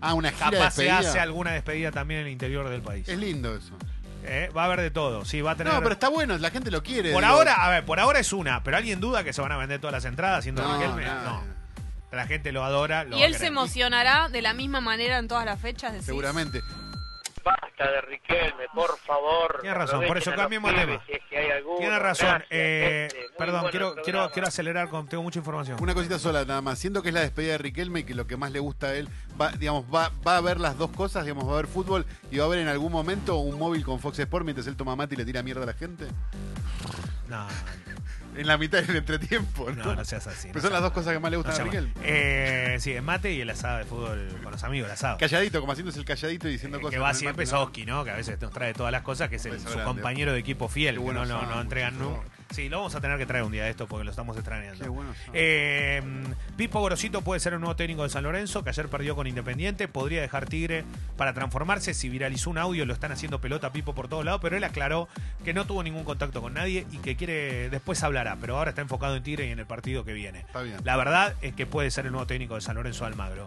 Ah, 0.00 0.14
una 0.14 0.30
gira 0.32 0.50
de 0.50 0.56
Capaz 0.56 0.70
se 0.72 0.82
despedida. 0.84 1.10
hace 1.10 1.20
alguna 1.20 1.52
despedida 1.52 1.92
también 1.92 2.20
en 2.20 2.26
el 2.26 2.32
interior 2.32 2.68
del 2.70 2.80
país. 2.80 3.06
Es 3.08 3.18
lindo 3.18 3.54
eso. 3.54 3.76
Eh, 4.24 4.50
Va 4.56 4.62
a 4.62 4.64
haber 4.66 4.80
de 4.80 4.90
todo. 4.90 5.24
Sí, 5.26 5.42
va 5.42 5.50
a 5.52 5.56
tener. 5.56 5.72
No, 5.74 5.80
pero 5.80 5.92
está 5.92 6.08
bueno, 6.08 6.38
la 6.38 6.50
gente 6.50 6.70
lo 6.70 6.82
quiere. 6.82 7.12
por 7.12 7.22
digo. 7.22 7.34
ahora, 7.34 7.54
a 7.66 7.68
ver, 7.68 7.84
por 7.84 8.00
ahora 8.00 8.18
es 8.18 8.32
una, 8.32 8.62
pero 8.62 8.78
alguien 8.78 8.98
duda 9.00 9.24
que 9.24 9.32
se 9.34 9.42
van 9.42 9.52
a 9.52 9.56
vender 9.58 9.78
todas 9.80 9.92
las 9.92 10.04
entradas 10.06 10.42
siendo 10.44 10.62
No, 10.62 10.72
Riquelme. 10.78 11.04
nada. 11.04 11.22
No. 11.24 11.42
La 12.16 12.26
gente 12.26 12.50
lo 12.52 12.64
adora. 12.64 13.04
lo 13.04 13.16
¿Y 13.16 13.20
va 13.20 13.24
a 13.24 13.26
él 13.26 13.32
se 13.34 13.38
querer. 13.40 13.52
emocionará 13.52 14.28
de 14.28 14.40
la 14.42 14.54
misma 14.54 14.80
manera 14.80 15.18
en 15.18 15.28
todas 15.28 15.44
las 15.44 15.60
fechas? 15.60 15.92
decís? 15.92 16.06
Seguramente. 16.06 16.60
Basta 17.44 17.90
de 17.90 18.00
Riquelme, 18.02 18.66
por 18.74 18.96
favor. 18.98 19.58
Tiene 19.60 19.74
razón, 19.74 20.04
por 20.06 20.18
eso 20.18 20.32
cambiemos 20.34 20.74
tema. 20.74 21.02
si 21.06 21.12
es 21.12 21.20
que 21.28 21.38
hay 21.38 21.50
alguno. 21.50 21.78
Tiene 21.78 21.98
razón. 21.98 22.28
Gracias, 22.28 22.48
eh, 22.50 23.08
gente. 23.10 23.26
Perdón, 23.36 23.66
quiero, 23.70 23.94
quiero, 24.04 24.30
quiero 24.30 24.48
acelerar, 24.48 24.88
con, 24.88 25.08
tengo 25.08 25.22
mucha 25.22 25.38
información. 25.38 25.78
Una 25.80 25.94
cosita 25.94 26.18
sola 26.18 26.44
nada 26.44 26.60
más. 26.62 26.78
Siento 26.78 27.02
que 27.02 27.08
es 27.08 27.14
la 27.14 27.20
despedida 27.20 27.52
de 27.52 27.58
Riquelme 27.58 28.00
y 28.00 28.04
que 28.04 28.14
lo 28.14 28.26
que 28.26 28.36
más 28.36 28.52
le 28.52 28.60
gusta 28.60 28.88
a 28.88 28.94
él, 28.94 29.08
va, 29.40 29.50
digamos, 29.52 29.84
va, 29.92 30.10
va 30.26 30.36
a 30.36 30.40
ver 30.40 30.60
las 30.60 30.78
dos 30.78 30.90
cosas, 30.90 31.24
digamos, 31.24 31.46
va 31.46 31.50
a 31.50 31.54
haber 31.54 31.66
fútbol 31.66 32.06
y 32.30 32.38
va 32.38 32.44
a 32.44 32.46
haber 32.46 32.60
en 32.60 32.68
algún 32.68 32.92
momento 32.92 33.36
un 33.36 33.58
móvil 33.58 33.84
con 33.84 33.98
Fox 33.98 34.18
Sport 34.18 34.44
mientras 34.44 34.66
él 34.66 34.76
toma 34.76 34.94
mate 34.94 35.14
y 35.14 35.18
le 35.18 35.24
tira 35.24 35.42
mierda 35.42 35.62
a 35.64 35.66
la 35.66 35.74
gente. 35.74 36.06
No, 37.28 37.46
En 38.36 38.46
la 38.46 38.56
mitad 38.56 38.82
del 38.82 38.96
entretiempo, 38.96 39.70
¿no? 39.70 39.84
no, 39.84 39.94
no 39.96 40.04
seas 40.04 40.26
así. 40.26 40.48
Pero 40.48 40.54
no 40.54 40.60
son 40.60 40.70
seas- 40.70 40.72
las 40.72 40.82
dos 40.82 40.92
cosas 40.92 41.12
que 41.12 41.18
más 41.18 41.30
le 41.30 41.36
no 41.36 41.42
gustan 41.42 41.60
a. 41.60 41.64
Riquelme. 41.64 41.92
Eh, 42.02 42.76
sí, 42.80 42.92
el 42.92 43.02
mate 43.02 43.32
y 43.32 43.40
el 43.40 43.50
asado 43.50 43.78
de 43.78 43.84
fútbol 43.84 44.38
con 44.42 44.52
los 44.52 44.64
amigos, 44.64 44.86
el 44.88 44.92
asado. 44.94 45.18
Calladito, 45.18 45.60
como 45.60 45.72
haciéndose 45.72 45.98
el 45.98 46.04
calladito 46.04 46.48
y 46.48 46.52
diciendo 46.52 46.78
Eh, 46.78 46.80
cosas. 46.80 46.94
que 46.94 46.98
va 46.98 47.14
siempre. 47.14 47.46
Soski, 47.46 47.84
¿no? 47.84 48.04
Que 48.04 48.10
a 48.10 48.16
veces 48.16 48.40
nos 48.40 48.50
trae 48.52 48.72
todas 48.74 48.90
las 48.92 49.02
cosas, 49.02 49.28
que 49.28 49.36
es 49.36 49.44
el- 49.46 49.52
Beso 49.52 49.68
su 49.68 49.74
grande. 49.74 49.84
compañero 49.94 50.32
de 50.32 50.38
equipo 50.38 50.68
fiel, 50.68 50.98
Qué 50.98 51.04
que 51.04 51.12
no, 51.12 51.24
no, 51.26 51.60
entregan 51.60 51.98
nunca. 51.98 52.20
Sí, 52.52 52.68
lo 52.68 52.78
vamos 52.78 52.94
a 52.94 53.00
tener 53.00 53.18
que 53.18 53.26
traer 53.26 53.44
un 53.44 53.52
día 53.52 53.64
de 53.64 53.70
esto 53.70 53.86
porque 53.86 54.04
lo 54.04 54.10
estamos 54.10 54.36
extrañando. 54.36 54.82
Qué 54.82 54.88
buenos 54.88 55.16
son. 55.16 55.30
Eh, 55.34 56.02
Pipo 56.56 56.82
Grosito 56.82 57.22
puede 57.22 57.40
ser 57.40 57.54
un 57.54 57.60
nuevo 57.60 57.76
técnico 57.76 58.02
de 58.02 58.08
San 58.08 58.22
Lorenzo, 58.24 58.62
que 58.62 58.70
ayer 58.70 58.88
perdió 58.88 59.16
con 59.16 59.26
Independiente. 59.26 59.88
Podría 59.88 60.20
dejar 60.20 60.46
Tigre 60.46 60.84
para 61.16 61.32
transformarse. 61.32 61.94
Si 61.94 62.08
viralizó 62.08 62.50
un 62.50 62.58
audio, 62.58 62.84
lo 62.84 62.92
están 62.92 63.12
haciendo 63.12 63.40
pelota 63.40 63.68
a 63.68 63.72
Pipo 63.72 63.94
por 63.94 64.08
todos 64.08 64.24
lados. 64.24 64.40
Pero 64.42 64.56
él 64.56 64.64
aclaró 64.64 65.08
que 65.44 65.54
no 65.54 65.66
tuvo 65.66 65.82
ningún 65.82 66.04
contacto 66.04 66.42
con 66.42 66.54
nadie 66.54 66.86
y 66.92 66.98
que 66.98 67.16
quiere, 67.16 67.70
después 67.70 68.02
hablará. 68.02 68.36
Pero 68.40 68.56
ahora 68.56 68.70
está 68.70 68.82
enfocado 68.82 69.16
en 69.16 69.22
Tigre 69.22 69.46
y 69.46 69.50
en 69.50 69.58
el 69.58 69.66
partido 69.66 70.04
que 70.04 70.12
viene. 70.12 70.40
Está 70.40 70.62
bien. 70.62 70.76
La 70.84 70.96
verdad 70.96 71.34
es 71.42 71.54
que 71.54 71.66
puede 71.66 71.90
ser 71.90 72.06
el 72.06 72.12
nuevo 72.12 72.26
técnico 72.26 72.54
de 72.54 72.60
San 72.60 72.76
Lorenzo 72.76 73.04
Almagro. 73.04 73.46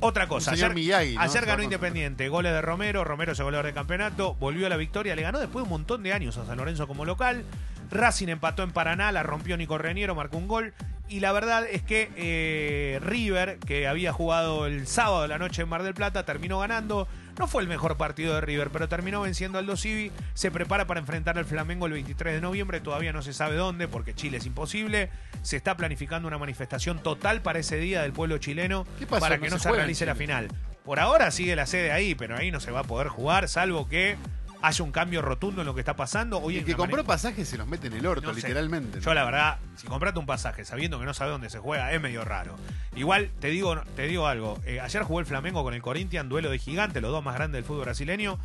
Otra 0.00 0.28
cosa, 0.28 0.52
ayer, 0.52 0.74
Miyagi, 0.74 1.16
¿no? 1.16 1.20
ayer 1.20 1.32
Se 1.32 1.40
va 1.40 1.46
ganó 1.46 1.62
Independiente, 1.64 2.28
goles 2.28 2.52
de 2.52 2.62
Romero, 2.62 3.02
Romero 3.02 3.32
es 3.32 3.38
el 3.40 3.44
goleador 3.44 3.66
del 3.66 3.74
campeonato, 3.74 4.34
volvió 4.34 4.66
a 4.66 4.68
la 4.68 4.76
victoria, 4.76 5.16
le 5.16 5.22
ganó 5.22 5.40
después 5.40 5.64
de 5.64 5.64
un 5.64 5.70
montón 5.70 6.04
de 6.04 6.12
años 6.12 6.36
a 6.38 6.46
San 6.46 6.58
Lorenzo 6.58 6.86
como 6.86 7.04
local. 7.04 7.44
Racing 7.90 8.28
empató 8.28 8.62
en 8.62 8.72
Paraná, 8.72 9.12
la 9.12 9.22
rompió 9.22 9.56
Nico 9.56 9.78
Reniero, 9.78 10.14
marcó 10.14 10.36
un 10.38 10.48
gol. 10.48 10.74
Y 11.08 11.20
la 11.20 11.32
verdad 11.32 11.64
es 11.70 11.82
que 11.82 12.10
eh, 12.16 13.00
River, 13.00 13.58
que 13.60 13.88
había 13.88 14.12
jugado 14.12 14.66
el 14.66 14.86
sábado 14.86 15.22
de 15.22 15.28
la 15.28 15.38
noche 15.38 15.62
en 15.62 15.68
Mar 15.68 15.82
del 15.82 15.94
Plata, 15.94 16.24
terminó 16.24 16.58
ganando. 16.58 17.08
No 17.38 17.46
fue 17.46 17.62
el 17.62 17.68
mejor 17.68 17.96
partido 17.96 18.34
de 18.34 18.42
River, 18.42 18.68
pero 18.70 18.88
terminó 18.88 19.22
venciendo 19.22 19.58
al 19.58 19.64
Aldo 19.64 19.76
Civi. 19.76 20.12
Se 20.34 20.50
prepara 20.50 20.86
para 20.86 21.00
enfrentar 21.00 21.38
al 21.38 21.46
Flamengo 21.46 21.86
el 21.86 21.92
23 21.92 22.34
de 22.34 22.40
noviembre. 22.42 22.80
Todavía 22.80 23.12
no 23.12 23.22
se 23.22 23.32
sabe 23.32 23.56
dónde, 23.56 23.88
porque 23.88 24.14
Chile 24.14 24.36
es 24.36 24.44
imposible. 24.44 25.08
Se 25.40 25.56
está 25.56 25.76
planificando 25.78 26.28
una 26.28 26.36
manifestación 26.36 26.98
total 27.02 27.40
para 27.40 27.60
ese 27.60 27.78
día 27.78 28.02
del 28.02 28.12
pueblo 28.12 28.36
chileno 28.36 28.84
para 29.08 29.36
No 29.36 29.42
que 29.42 29.48
se 29.48 29.56
no 29.56 29.62
se 29.62 29.68
en 29.70 29.74
realice 29.76 30.04
la 30.04 30.14
final. 30.14 30.48
Por 30.84 31.00
ahora 31.00 31.30
sigue 31.30 31.56
la 31.56 31.66
sede 31.66 31.92
ahí, 31.92 32.14
pero 32.14 32.36
ahí 32.36 32.50
no 32.50 32.60
se 32.60 32.70
va 32.70 32.80
a 32.80 32.84
poder 32.84 33.08
jugar, 33.08 33.48
salvo 33.48 33.88
que 33.88 34.16
haya 34.62 34.84
un 34.84 34.92
cambio 34.92 35.22
rotundo 35.22 35.62
en 35.62 35.66
lo 35.66 35.74
que 35.74 35.80
está 35.80 35.96
pasando. 35.96 36.38
Hoy 36.38 36.56
Y 36.56 36.58
el 36.58 36.64
que 36.64 36.74
compró 36.74 37.04
pasajes 37.04 37.48
se 37.48 37.56
los 37.58 37.66
mete 37.66 37.86
en 37.86 37.94
el 37.94 38.06
orto, 38.06 38.28
no 38.28 38.34
sé. 38.34 38.40
literalmente. 38.40 39.00
Yo 39.00 39.14
la 39.14 39.24
verdad, 39.24 39.58
si 39.76 39.86
compraste 39.86 40.18
un 40.18 40.26
pasaje 40.26 40.64
sabiendo 40.64 40.98
que 40.98 41.04
no 41.04 41.14
sabe 41.14 41.30
dónde 41.30 41.50
se 41.50 41.58
juega, 41.58 41.92
es 41.92 42.00
medio 42.00 42.24
raro. 42.24 42.56
Igual 42.96 43.30
te 43.40 43.48
digo, 43.48 43.80
te 43.96 44.06
digo 44.06 44.26
algo. 44.26 44.58
eh, 44.64 44.80
ayer 44.80 45.02
jugó 45.02 45.20
el 45.20 45.26
Flamengo 45.26 45.62
con 45.62 45.74
el 45.74 45.82
Corinthians, 45.82 46.28
duelo 46.28 46.50
de 46.50 46.58
gigante, 46.58 47.00
los 47.00 47.10
dos 47.12 47.22
más 47.24 47.34
grandes 47.34 47.58
del 47.58 47.64
fútbol 47.64 47.84
brasileño. 47.84 48.38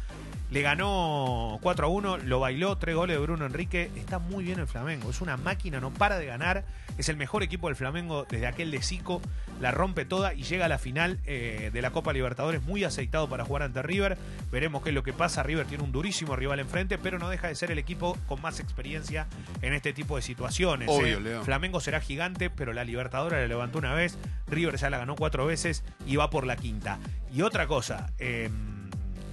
Le 0.53 0.61
ganó 0.61 1.57
4 1.63 1.87
a 1.87 1.89
1, 1.89 2.17
lo 2.17 2.39
bailó, 2.39 2.77
tres 2.77 2.95
goles 2.95 3.15
de 3.15 3.19
Bruno 3.23 3.47
Enrique. 3.47 3.89
Está 3.95 4.19
muy 4.19 4.43
bien 4.43 4.59
el 4.59 4.67
Flamengo, 4.67 5.09
es 5.09 5.19
una 5.19 5.35
máquina, 5.35 5.79
no 5.79 5.91
para 5.91 6.19
de 6.19 6.27
ganar. 6.27 6.63
Es 6.95 7.09
el 7.09 7.17
mejor 7.17 7.41
equipo 7.41 7.69
del 7.69 7.75
Flamengo 7.75 8.27
desde 8.29 8.45
aquel 8.45 8.69
de 8.69 8.83
Zico. 8.83 9.19
La 9.59 9.71
rompe 9.71 10.05
toda 10.05 10.35
y 10.35 10.43
llega 10.43 10.65
a 10.65 10.67
la 10.67 10.77
final 10.77 11.19
eh, 11.25 11.71
de 11.73 11.81
la 11.81 11.89
Copa 11.89 12.13
Libertadores 12.13 12.61
muy 12.61 12.83
aceitado 12.83 13.27
para 13.27 13.45
jugar 13.45 13.63
ante 13.63 13.81
River. 13.81 14.15
Veremos 14.51 14.83
qué 14.83 14.89
es 14.89 14.93
lo 14.93 15.01
que 15.01 15.11
pasa. 15.11 15.41
River 15.41 15.65
tiene 15.65 15.83
un 15.83 15.91
durísimo 15.91 16.35
rival 16.35 16.59
enfrente, 16.59 16.99
pero 16.99 17.17
no 17.17 17.29
deja 17.29 17.47
de 17.47 17.55
ser 17.55 17.71
el 17.71 17.79
equipo 17.79 18.15
con 18.27 18.39
más 18.39 18.59
experiencia 18.59 19.25
en 19.63 19.73
este 19.73 19.91
tipo 19.91 20.17
de 20.17 20.21
situaciones. 20.21 20.87
Obvio, 20.87 21.17
eh. 21.17 21.21
Leo. 21.21 21.43
Flamengo 21.43 21.79
será 21.79 21.99
gigante, 21.99 22.51
pero 22.51 22.73
la 22.73 22.83
Libertadores 22.83 23.39
la 23.39 23.47
levantó 23.47 23.79
una 23.79 23.95
vez. 23.95 24.19
River 24.45 24.77
ya 24.77 24.91
la 24.91 24.99
ganó 24.99 25.15
cuatro 25.15 25.47
veces 25.47 25.83
y 26.05 26.15
va 26.15 26.29
por 26.29 26.45
la 26.45 26.57
quinta. 26.57 26.99
Y 27.33 27.41
otra 27.41 27.65
cosa, 27.65 28.13
eh, 28.19 28.51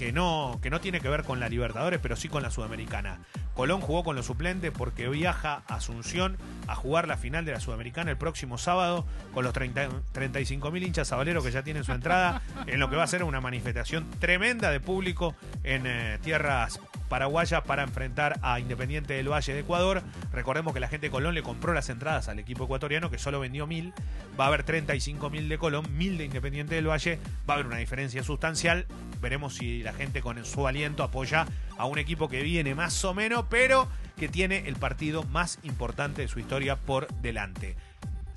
que 0.01 0.13
no, 0.13 0.59
que 0.63 0.71
no 0.71 0.81
tiene 0.81 0.99
que 1.03 1.11
ver 1.11 1.25
con 1.25 1.41
la 1.41 1.51
Libertadores, 1.51 2.01
pero 2.01 2.17
sí 2.17 2.31
con 2.31 2.43
la 2.43 2.51
Sudamericana. 2.51 3.19
Colón 3.53 3.83
jugó 3.83 4.03
con 4.03 4.17
los 4.17 4.25
suplentes 4.25 4.71
porque 4.71 5.07
viaja 5.11 5.63
a 5.69 5.75
Asunción 5.75 6.39
a 6.67 6.75
jugar 6.75 7.07
la 7.07 7.19
final 7.19 7.45
de 7.45 7.53
la 7.53 7.61
Sudamericana 7.61 8.11
el 8.11 8.17
próximo 8.17 8.57
sábado 8.57 9.05
con 9.35 9.45
los 9.45 9.53
35 9.53 10.71
mil 10.71 10.85
hinchas 10.85 11.09
sabaleros 11.09 11.45
que 11.45 11.51
ya 11.51 11.63
tienen 11.63 11.85
su 11.85 11.93
entrada 11.93 12.41
en 12.67 12.81
lo 12.81 12.89
que 12.89 12.97
va 12.97 13.03
a 13.03 13.09
ser 13.09 13.25
una 13.25 13.43
manifestación 13.43 14.09
tremenda 14.19 14.71
de 14.71 14.81
público 14.81 15.35
en 15.65 15.87
eh, 15.87 16.19
tierras 16.23 16.81
paraguayas 17.11 17.63
para 17.65 17.83
enfrentar 17.83 18.39
a 18.41 18.61
Independiente 18.61 19.15
del 19.15 19.31
Valle 19.31 19.53
de 19.53 19.61
Ecuador. 19.61 20.03
Recordemos 20.33 20.73
que 20.73 20.81
la 20.81 20.89
gente 20.89 21.09
de 21.09 21.11
Colón 21.11 21.35
le 21.35 21.43
compró 21.43 21.75
las 21.75 21.91
entradas 21.91 22.29
al 22.29 22.39
equipo 22.39 22.65
ecuatoriano 22.65 23.11
que 23.11 23.19
solo 23.19 23.41
vendió 23.41 23.67
mil. 23.67 23.93
Va 24.39 24.45
a 24.45 24.49
haber 24.49 24.63
35 24.63 25.29
mil 25.29 25.49
de 25.49 25.59
Colón, 25.59 25.85
mil 25.99 26.17
de 26.17 26.25
Independiente 26.25 26.77
del 26.77 26.89
Valle. 26.89 27.19
Va 27.49 27.55
a 27.55 27.57
haber 27.57 27.67
una 27.67 27.79
diferencia 27.79 28.23
sustancial. 28.23 28.87
Veremos 29.21 29.57
si 29.57 29.83
la 29.83 29.93
gente 29.93 30.23
con 30.23 30.43
su 30.47 30.69
aliento 30.69 31.03
apoya 31.03 31.47
a 31.77 31.85
un 31.85 31.99
equipo 31.99 32.29
que 32.29 32.43
viene 32.43 32.77
más 32.77 33.05
o 33.05 33.13
menos, 33.13 33.45
pero 33.51 33.89
que 34.17 34.29
tiene 34.29 34.69
el 34.69 34.77
partido 34.77 35.25
más 35.25 35.59
importante 35.65 36.23
de 36.23 36.29
su 36.29 36.39
historia 36.39 36.77
por 36.77 37.09
delante. 37.21 37.77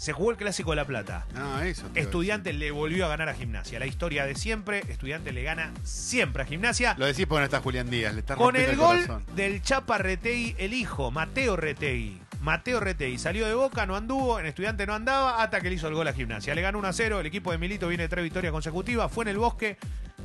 Se 0.04 0.12
jugó 0.12 0.32
el 0.32 0.36
Clásico 0.36 0.72
de 0.72 0.76
La 0.76 0.84
Plata. 0.84 1.26
Ah, 1.34 1.66
eso. 1.66 1.90
Estudiante 1.96 2.52
le 2.52 2.72
volvió 2.72 3.06
a 3.06 3.08
ganar 3.08 3.30
a 3.30 3.34
Gimnasia. 3.34 3.80
La 3.80 3.86
historia 3.86 4.26
de 4.26 4.36
siempre, 4.36 4.80
Estudiante 4.90 5.32
le 5.32 5.44
gana 5.44 5.72
siempre 5.84 6.44
a 6.44 6.46
Gimnasia. 6.46 6.94
Lo 6.98 7.06
decís 7.06 7.26
porque 7.26 7.40
no 7.40 7.46
está 7.46 7.62
Julián 7.62 7.90
Díaz, 7.90 8.14
le 8.14 8.20
está 8.20 8.36
Con 8.36 8.58
el 8.58 8.76
gol 8.76 9.00
del 9.34 9.62
Chapa 9.62 10.00
Retegui, 10.00 10.56
el 10.58 10.74
hijo, 10.74 11.10
Mateo 11.10 11.56
Retegui. 11.56 12.20
Mateo 12.42 12.82
Retegui 12.82 13.18
salió 13.18 13.48
de 13.48 13.54
Boca, 13.54 13.86
no 13.86 13.96
anduvo, 13.96 14.42
en 14.42 14.46
Estudiante 14.46 14.86
no 14.86 14.94
andaba, 14.94 15.42
hasta 15.42 15.62
que 15.62 15.70
le 15.70 15.76
hizo 15.76 15.88
el 15.88 15.94
gol 15.94 16.10
a 16.10 16.12
Gimnasia. 16.12 16.54
Le 16.54 16.62
ganó 16.62 16.80
1 16.80 16.88
a 16.90 16.92
0, 16.92 17.22
el 17.22 17.26
equipo 17.26 17.54
de 17.54 17.58
Milito 17.58 17.88
viene 17.88 18.04
de 18.04 18.10
tres 18.10 18.24
victorias 18.24 18.52
consecutivas, 18.52 19.10
fue 19.10 19.24
en 19.24 19.30
el 19.30 19.38
bosque. 19.38 19.78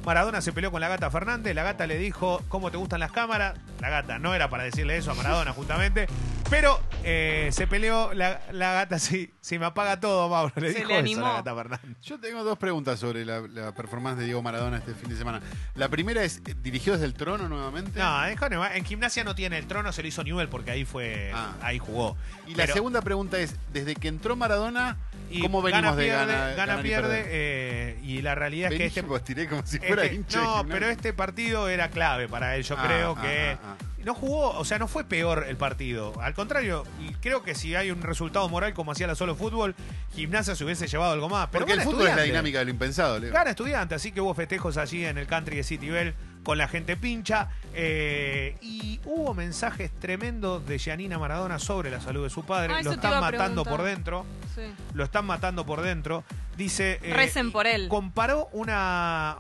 Maradona 0.05 0.41
se 0.41 0.53
peleó 0.53 0.71
con 0.73 0.81
la 0.81 0.89
gata 0.89 1.11
Fernández, 1.11 1.55
la 1.55 1.63
gata 1.63 1.87
le 1.87 1.99
dijo, 1.99 2.43
¿cómo 2.49 2.73
te 2.73 2.77
gustan 2.77 2.99
las 2.99 3.13
cámaras? 3.13 3.59
La 3.81 3.91
gata 3.91 4.19
no 4.19 4.35
era 4.35 4.49
para 4.49 4.65
decirle 4.65 4.97
eso 4.97 5.13
a 5.13 5.15
Maradona 5.15 5.53
justamente, 5.53 6.09
pero 6.51 6.81
eh, 7.05 7.51
se 7.53 7.67
peleó, 7.67 8.13
la, 8.15 8.41
la 8.53 8.73
gata 8.73 8.99
sí, 8.99 9.33
sí 9.49 9.59
me 9.59 9.65
apaga 9.67 9.99
todo, 9.99 10.29
Mauro, 10.29 10.53
le 10.57 10.73
Se 10.73 10.79
dijo 10.81 10.89
le 10.89 10.95
eso 10.95 10.99
a 10.99 11.01
animó. 11.01 11.27
la 11.27 11.33
gata 11.35 11.55
Fernández. 11.55 11.97
Yo 12.03 12.21
tengo 12.21 12.45
dos 12.45 12.59
preguntas 12.59 13.01
sobre 13.01 13.25
la, 13.25 13.41
la 13.41 13.73
performance 13.73 14.19
de 14.19 14.27
Diego 14.27 14.43
Maradona 14.43 14.77
este 14.79 14.95
fin 14.95 15.09
de 15.09 15.17
semana. 15.17 15.41
La 15.75 15.89
primera 15.89 16.23
es, 16.23 16.43
¿dirigió 16.63 16.93
desde 16.93 17.07
el 17.07 17.15
trono 17.15 17.49
nuevamente? 17.49 17.99
No, 17.99 18.27
en 18.27 18.39
en 18.77 18.85
gimnasia 18.85 19.25
no 19.25 19.35
tiene 19.35 19.57
el 19.59 19.67
trono, 19.67 19.91
se 19.93 20.03
lo 20.03 20.09
hizo 20.09 20.23
Newell 20.23 20.49
porque 20.49 20.71
ahí 20.71 20.85
fue, 20.85 21.33
Ah. 21.35 21.55
ahí 21.63 21.79
jugó. 21.79 22.17
Y 22.47 22.51
la 22.51 22.65
Pero- 22.65 22.75
segunda 22.75 23.01
pregunta 23.03 23.39
es, 23.39 23.57
desde 23.73 23.95
que 23.97 24.09
entró 24.09 24.37
Maradona, 24.37 24.97
y 25.31 25.41
¿cómo 25.43 25.63
venimos 25.63 25.85
gana, 25.85 25.97
de 25.97 26.05
pierde, 26.05 26.27
gana, 26.27 26.39
gana, 26.51 26.55
ganar 26.55 26.79
y 26.81 26.83
pierde, 26.83 27.09
perder? 27.09 27.27
eh, 27.31 28.01
y 28.03 28.23
la 28.23 28.35
realidad 28.35 28.73
es 28.73 28.79
que 28.79 28.87
este, 28.87 29.03
Vos 29.03 29.25
tiré 29.25 29.49
como 29.49 29.65
si 29.65 29.79
fuera 29.79 30.05
este- 30.05 30.15
hincha. 30.17 30.39
no, 30.39 30.45
Gimnasia. 30.59 30.73
pero 30.75 30.87
este 30.91 31.13
partido 31.13 31.69
era 31.69 31.89
clave 31.91 32.29
para 32.29 32.57
él. 32.57 32.63
Yo 32.65 32.77
Ah, 32.79 32.83
creo 32.87 33.15
ah, 33.19 33.23
que 33.23 33.51
ah, 33.63 33.77
no 34.05 34.15
jugó, 34.15 34.51
o 34.51 34.65
sea, 34.65 34.79
no 34.79 34.89
fue 34.89 35.05
peor 35.05 35.45
el 35.49 35.57
partido. 35.57 36.19
Al 36.23 36.33
contrario, 36.35 36.85
y 37.01 37.13
creo 37.15 37.43
que 37.43 37.55
si 37.55 37.75
hay 37.75 37.91
un 37.91 38.01
resultado 38.03 38.49
moral 38.49 38.73
como 38.75 38.93
hacía 38.93 39.07
la 39.07 39.15
solo 39.15 39.35
fútbol, 39.39 39.75
Gimnasia 40.15 40.55
se 40.55 40.65
hubiese 40.65 40.87
llevado 40.87 41.13
algo 41.13 41.29
más. 41.29 41.49
Pero 41.51 41.65
Porque 41.65 41.81
el 41.81 41.87
fútbol 41.87 42.09
es 42.09 42.17
la 42.17 42.23
dinámica 42.23 42.59
de 42.59 42.65
lo 42.67 42.71
impensado, 42.71 43.19
Leo. 43.19 43.33
Gana 43.33 43.51
estudiante, 43.51 43.95
así 43.95 44.13
que 44.13 44.21
hubo 44.21 44.35
festejos 44.35 44.77
allí 44.77 45.05
en 45.05 45.17
el 45.19 45.27
country 45.27 45.57
de 45.57 45.63
City 45.65 45.89
Bell 45.91 46.15
con 46.43 46.59
la 46.59 46.67
gente 46.69 46.97
pincha. 46.97 47.49
eh, 47.75 48.57
y 48.61 49.01
hubo 49.05 49.35
mensajes 49.35 49.91
tremendos 50.01 50.67
de 50.67 50.79
Gianina 50.79 51.19
Maradona 51.19 51.59
sobre 51.59 51.91
la 51.91 52.01
salud 52.01 52.25
de 52.25 52.31
su 52.31 52.45
padre. 52.45 52.73
Ah, 52.75 52.83
lo 52.83 52.93
están 52.93 53.21
matando 53.21 53.65
por 53.65 53.83
dentro. 53.83 54.25
Sí. 54.55 54.63
Lo 54.95 55.05
están 55.05 55.27
matando 55.27 55.65
por 55.67 55.83
dentro. 55.83 56.25
Dice. 56.57 56.99
eh, 57.03 57.13
Recen 57.15 57.53
por 57.53 57.67
él. 57.67 57.89
Comparó 57.89 58.49
una. 58.53 59.37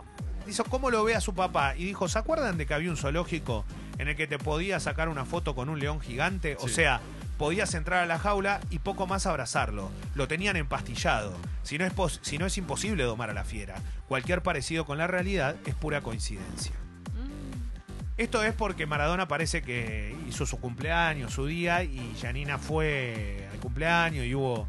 Dice, 0.46 0.62
¿cómo 0.70 0.90
lo 0.90 1.04
ve 1.04 1.14
a 1.14 1.20
su 1.20 1.34
papá? 1.34 1.74
Y 1.76 1.84
dijo, 1.84 2.08
¿se 2.08 2.18
acuerdan 2.18 2.56
de 2.56 2.64
que 2.66 2.72
había 2.74 2.90
un 2.90 2.96
zoológico 2.96 3.64
en 3.98 4.08
el 4.08 4.16
que 4.16 4.26
te 4.26 4.38
podías 4.38 4.82
sacar 4.84 5.08
una 5.10 5.24
foto 5.26 5.54
con 5.54 5.68
un 5.68 5.78
león 5.78 6.00
gigante? 6.00 6.56
O 6.60 6.68
sea, 6.68 7.00
podías 7.38 7.73
entrar 7.75 8.02
a 8.02 8.07
la 8.07 8.18
jaula 8.18 8.61
y 8.68 8.80
poco 8.80 9.07
más 9.07 9.25
abrazarlo. 9.26 9.90
Lo 10.14 10.28
tenían 10.28 10.57
empastillado. 10.57 11.35
Si 11.62 11.78
no, 11.78 11.87
es 11.87 11.92
pos- 11.92 12.18
si 12.23 12.37
no 12.37 12.47
es 12.47 12.59
imposible 12.59 13.04
domar 13.04 13.30
a 13.30 13.35
la 13.35 13.45
fiera. 13.45 13.76
Cualquier 14.09 14.42
parecido 14.42 14.85
con 14.85 14.99
la 14.99 15.07
realidad 15.07 15.57
es 15.64 15.75
pura 15.75 16.00
coincidencia. 16.00 16.73
Mm. 17.14 18.21
Esto 18.21 18.42
es 18.42 18.52
porque 18.52 18.87
Maradona 18.87 19.28
parece 19.28 19.62
que 19.62 20.16
hizo 20.28 20.45
su 20.47 20.59
cumpleaños, 20.61 21.33
su 21.33 21.47
día, 21.47 21.85
y 21.85 22.14
Janina 22.21 22.59
fue 22.59 23.49
al 23.52 23.59
cumpleaños 23.61 24.26
y 24.26 24.35
hubo, 24.35 24.66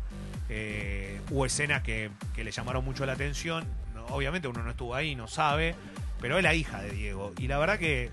eh, 0.50 1.20
hubo 1.32 1.46
escenas 1.46 1.82
que, 1.82 2.12
que 2.36 2.44
le 2.44 2.52
llamaron 2.52 2.86
mucho 2.86 3.06
la 3.06 3.14
atención. 3.14 3.66
No, 3.96 4.06
obviamente 4.08 4.48
uno 4.48 4.62
no 4.62 4.70
estuvo 4.70 4.94
ahí, 4.94 5.16
no 5.16 5.28
sabe, 5.28 5.74
pero 6.22 6.38
es 6.38 6.44
la 6.44 6.54
hija 6.54 6.82
de 6.82 6.92
Diego. 6.92 7.34
Y 7.40 7.48
la 7.48 7.58
verdad 7.58 7.80
que 7.80 8.12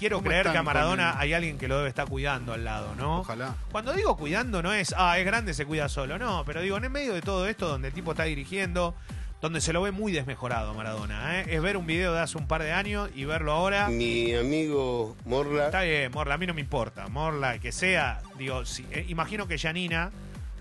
quiero 0.00 0.16
¿Cómo 0.16 0.28
creer 0.28 0.50
que 0.50 0.58
a 0.58 0.62
Maradona 0.64 1.10
el- 1.12 1.18
hay 1.18 1.32
alguien 1.34 1.58
que 1.58 1.68
lo 1.68 1.76
debe 1.76 1.88
estar 1.90 2.08
cuidando 2.08 2.52
al 2.54 2.64
lado, 2.64 2.94
¿no? 2.96 3.20
Ojalá. 3.20 3.54
Cuando 3.70 3.92
digo 3.92 4.16
cuidando 4.16 4.62
no 4.62 4.72
es, 4.72 4.92
ah, 4.98 5.16
es 5.18 5.24
grande, 5.24 5.54
se 5.54 5.64
cuida 5.66 5.88
solo. 5.88 6.18
No, 6.18 6.42
pero 6.44 6.60
digo, 6.62 6.76
en 6.78 6.90
medio 6.90 7.12
de 7.14 7.20
todo 7.22 7.46
esto, 7.46 7.68
donde 7.68 7.88
el 7.88 7.94
tipo 7.94 8.10
está 8.12 8.24
dirigiendo, 8.24 8.96
donde 9.40 9.60
se 9.60 9.72
lo 9.72 9.80
ve 9.82 9.90
muy 9.90 10.12
desmejorado 10.12 10.74
Maradona, 10.74 11.40
¿eh? 11.40 11.46
es 11.48 11.62
ver 11.62 11.76
un 11.78 11.86
video 11.86 12.12
de 12.12 12.20
hace 12.20 12.36
un 12.36 12.46
par 12.46 12.62
de 12.62 12.72
años 12.72 13.08
y 13.14 13.24
verlo 13.24 13.52
ahora. 13.52 13.88
Mi 13.88 14.34
amigo 14.34 15.16
Morla 15.24 15.66
Está 15.66 15.82
bien, 15.82 16.10
Morla, 16.12 16.34
a 16.34 16.38
mí 16.38 16.46
no 16.46 16.52
me 16.54 16.60
importa. 16.60 17.08
Morla, 17.08 17.58
que 17.58 17.70
sea, 17.72 18.20
digo, 18.38 18.64
si- 18.66 18.86
eh, 18.90 19.06
imagino 19.08 19.46
que 19.48 19.56
Janina, 19.58 20.10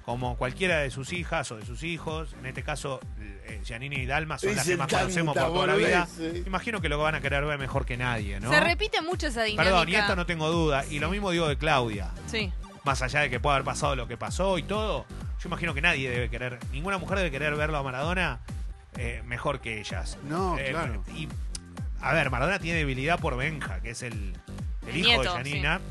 como 0.09 0.35
cualquiera 0.37 0.79
de 0.79 0.89
sus 0.89 1.13
hijas 1.13 1.51
o 1.51 1.57
de 1.57 1.65
sus 1.67 1.83
hijos, 1.83 2.33
en 2.39 2.47
este 2.47 2.63
caso, 2.63 2.99
eh, 3.19 3.61
Janina 3.63 3.93
y 3.95 4.07
Dalma 4.07 4.39
son 4.39 4.55
las 4.55 4.65
que 4.65 4.75
más 4.75 4.91
conocemos 4.91 5.37
por 5.37 5.45
toda 5.53 5.67
la 5.67 5.75
vida. 5.75 6.07
Imagino 6.47 6.81
que 6.81 6.89
lo 6.89 6.97
van 6.97 7.13
a 7.13 7.21
querer 7.21 7.45
ver 7.45 7.59
mejor 7.59 7.85
que 7.85 7.95
nadie, 7.95 8.39
¿no? 8.39 8.49
Se 8.49 8.59
repite 8.59 9.03
mucho 9.03 9.27
esa 9.27 9.43
dinámica. 9.43 9.63
Perdón, 9.71 9.87
y 9.89 9.93
esto 9.93 10.15
no 10.15 10.25
tengo 10.25 10.49
duda. 10.49 10.83
Y 10.89 10.97
lo 10.97 11.11
mismo 11.11 11.29
digo 11.29 11.47
de 11.47 11.59
Claudia 11.59 12.09
Sí. 12.25 12.51
más 12.85 13.03
allá 13.03 13.19
de 13.19 13.29
que 13.29 13.39
pueda 13.39 13.57
haber 13.57 13.65
pasado 13.65 13.95
lo 13.95 14.07
que 14.07 14.17
pasó 14.17 14.57
y 14.57 14.63
todo, 14.63 15.05
yo 15.39 15.47
imagino 15.47 15.75
que 15.75 15.81
nadie 15.81 16.09
debe 16.09 16.27
querer, 16.31 16.57
ninguna 16.71 16.97
mujer 16.97 17.19
debe 17.19 17.29
querer 17.29 17.55
verlo 17.55 17.77
a 17.77 17.83
Maradona 17.83 18.39
eh, 18.97 19.21
mejor 19.27 19.61
que 19.61 19.79
ellas. 19.79 20.17
No, 20.23 20.57
Eh, 20.57 20.69
claro. 20.71 21.03
Y, 21.15 21.27
a 22.01 22.13
ver, 22.13 22.31
Maradona 22.31 22.57
tiene 22.57 22.79
debilidad 22.79 23.19
por 23.19 23.37
Benja, 23.37 23.79
que 23.81 23.91
es 23.91 24.01
el, 24.01 24.13
el 24.13 24.89
El 24.89 24.97
hijo 24.97 25.07
nieto, 25.09 25.21
de 25.21 25.29
Janina, 25.29 25.81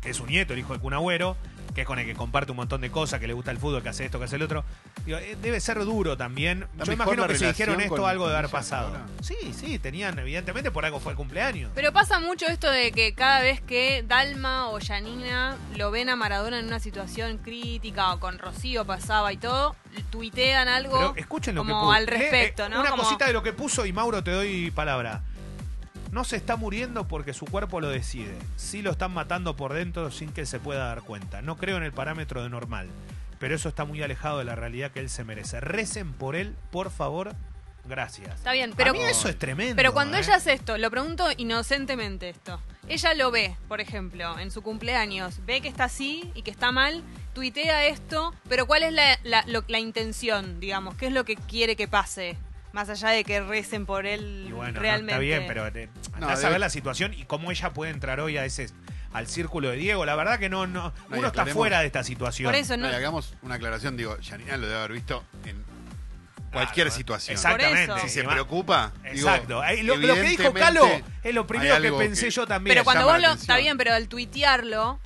que 0.00 0.08
es 0.10 0.16
su 0.16 0.24
nieto, 0.24 0.54
el 0.54 0.60
hijo 0.60 0.72
de 0.72 0.78
Kun 0.80 0.94
Agüero, 0.94 1.36
que 1.74 1.80
es 1.82 1.86
con 1.86 1.98
el 1.98 2.06
que 2.06 2.14
comparte 2.14 2.52
un 2.52 2.56
montón 2.56 2.80
de 2.80 2.90
cosas, 2.90 3.18
que 3.20 3.26
le 3.26 3.32
gusta 3.32 3.50
el 3.50 3.58
fútbol, 3.58 3.82
que 3.82 3.88
hace 3.88 4.04
esto, 4.04 4.18
que 4.18 4.26
hace 4.26 4.36
el 4.36 4.42
otro. 4.42 4.64
Digo, 5.04 5.18
eh, 5.18 5.36
debe 5.42 5.60
ser 5.60 5.78
duro 5.84 6.16
también. 6.16 6.66
¿Está 6.72 6.84
Yo 6.84 6.92
imagino 6.92 7.26
que 7.26 7.36
si 7.36 7.46
dijeron 7.46 7.80
esto, 7.80 7.96
con- 7.96 8.08
algo 8.10 8.28
de 8.28 8.36
haber 8.36 8.50
pasado. 8.50 8.88
ahora? 8.88 9.06
Sí, 9.22 9.36
sí, 9.52 9.78
tenían, 9.78 10.18
evidentemente 10.18 10.70
por 10.70 10.84
algo 10.84 11.00
fue 11.00 11.12
el 11.12 11.16
cumpleaños. 11.16 11.70
Pero 11.74 11.92
pasa 11.92 12.20
mucho 12.20 12.46
esto 12.46 12.70
de 12.70 12.92
que 12.92 13.14
cada 13.14 13.40
vez 13.40 13.60
que 13.60 14.04
Dalma 14.06 14.68
o 14.70 14.78
Janina 14.80 15.56
lo 15.76 15.90
ven 15.90 16.08
a 16.08 16.16
Maradona 16.16 16.60
en 16.60 16.66
una 16.66 16.78
situación 16.80 17.38
crítica 17.38 18.12
o 18.14 18.20
con 18.20 18.38
Rocío 18.38 18.84
pasaba 18.84 19.32
y 19.32 19.36
todo, 19.36 19.74
tuitean 20.10 20.68
algo 20.68 20.96
Pero 20.98 21.14
escuchen 21.16 21.54
lo 21.54 21.62
como 21.62 21.74
que 21.74 21.80
puso. 21.86 21.92
al 21.92 22.06
respecto, 22.06 22.62
Eh, 22.62 22.66
eh, 22.66 22.68
¿no? 22.70 22.80
Una 22.80 22.90
Como- 22.90 23.02
cosita 23.02 23.26
de 23.26 23.32
lo 23.32 23.42
que 23.42 23.52
puso 23.52 23.84
y 23.86 23.92
Mauro 23.92 24.22
te 24.22 24.30
doy 24.30 24.70
palabra. 24.70 25.22
No 26.14 26.22
se 26.24 26.36
está 26.36 26.56
muriendo 26.56 27.08
porque 27.08 27.34
su 27.34 27.44
cuerpo 27.44 27.80
lo 27.80 27.88
decide. 27.88 28.34
Sí 28.56 28.82
lo 28.82 28.92
están 28.92 29.12
matando 29.12 29.56
por 29.56 29.72
dentro 29.74 30.10
sin 30.12 30.32
que 30.32 30.42
él 30.42 30.46
se 30.46 30.60
pueda 30.60 30.86
dar 30.86 31.02
cuenta. 31.02 31.42
No 31.42 31.56
creo 31.56 31.76
en 31.76 31.82
el 31.82 31.92
parámetro 31.92 32.42
de 32.42 32.48
normal. 32.48 32.88
Pero 33.40 33.56
eso 33.56 33.68
está 33.68 33.84
muy 33.84 34.00
alejado 34.02 34.38
de 34.38 34.44
la 34.44 34.54
realidad 34.54 34.92
que 34.92 35.00
él 35.00 35.10
se 35.10 35.24
merece. 35.24 35.60
Recen 35.60 36.12
por 36.12 36.36
él, 36.36 36.54
por 36.70 36.90
favor. 36.92 37.34
Gracias. 37.86 38.32
Está 38.36 38.52
bien, 38.52 38.72
pero 38.74 38.90
A 38.90 38.92
mí 38.94 39.00
eso 39.00 39.28
es 39.28 39.38
tremendo. 39.38 39.74
Pero 39.76 39.92
cuando 39.92 40.16
¿eh? 40.16 40.20
ella 40.20 40.36
hace 40.36 40.52
esto, 40.54 40.78
lo 40.78 40.90
pregunto 40.90 41.26
inocentemente 41.36 42.30
esto. 42.30 42.58
Ella 42.88 43.12
lo 43.14 43.30
ve, 43.30 43.56
por 43.68 43.80
ejemplo, 43.80 44.38
en 44.38 44.50
su 44.50 44.62
cumpleaños, 44.62 45.44
ve 45.44 45.60
que 45.60 45.68
está 45.68 45.84
así 45.84 46.30
y 46.34 46.42
que 46.42 46.50
está 46.50 46.70
mal, 46.72 47.02
tuitea 47.34 47.86
esto, 47.86 48.32
pero 48.48 48.66
¿cuál 48.66 48.84
es 48.84 48.92
la, 48.92 49.18
la, 49.24 49.44
lo- 49.48 49.64
la 49.68 49.80
intención, 49.80 50.60
digamos? 50.60 50.94
¿Qué 50.94 51.06
es 51.08 51.12
lo 51.12 51.24
que 51.24 51.36
quiere 51.36 51.76
que 51.76 51.88
pase? 51.88 52.38
Más 52.74 52.88
allá 52.88 53.10
de 53.10 53.22
que 53.22 53.40
recen 53.40 53.86
por 53.86 54.04
él 54.04 54.46
Y 54.48 54.52
bueno, 54.52 54.72
no, 54.72 54.80
realmente. 54.80 55.12
está 55.12 55.20
bien, 55.20 55.44
pero 55.46 55.64
eh, 55.68 55.88
No, 56.18 56.28
a 56.28 56.34
ver 56.34 56.58
la 56.58 56.68
situación 56.68 57.14
y 57.14 57.24
cómo 57.24 57.52
ella 57.52 57.70
puede 57.72 57.92
entrar 57.92 58.18
hoy 58.18 58.36
a 58.36 58.44
ese 58.44 58.68
al 59.12 59.28
círculo 59.28 59.68
de 59.70 59.76
Diego. 59.76 60.04
La 60.04 60.16
verdad 60.16 60.40
que 60.40 60.48
no, 60.48 60.66
no, 60.66 60.92
uno 61.10 61.28
está 61.28 61.46
fuera 61.46 61.78
de 61.78 61.86
esta 61.86 62.02
situación. 62.02 62.48
Por 62.50 62.56
eso 62.56 62.76
no. 62.76 62.88
Hagamos 62.88 63.34
una 63.42 63.54
aclaración, 63.54 63.96
digo, 63.96 64.16
Janina 64.20 64.56
lo 64.56 64.66
debe 64.66 64.76
haber 64.80 64.90
visto 64.90 65.22
en 65.44 65.64
cualquier 66.52 66.88
Claro, 66.88 66.96
situación. 66.98 67.34
Exactamente. 67.36 68.00
Si 68.00 68.08
se 68.08 68.24
preocupa, 68.24 68.92
Exacto. 69.04 69.62
Lo, 69.84 69.96
lo 69.96 70.14
que 70.16 70.22
dijo 70.22 70.52
Calo 70.52 70.84
es 71.22 71.32
lo 71.32 71.46
primero 71.46 71.80
que 71.80 71.92
pensé 71.92 72.24
que- 72.24 72.30
yo 72.32 72.44
también. 72.44 72.74
pero 72.74 72.82
cuando 72.82 73.04
vos 73.04 73.20
lo. 73.20 73.30
Está 73.34 73.56
bien, 73.56 73.78
pero 73.78 73.94
al 73.94 74.08
tuitearlo, 74.08 74.98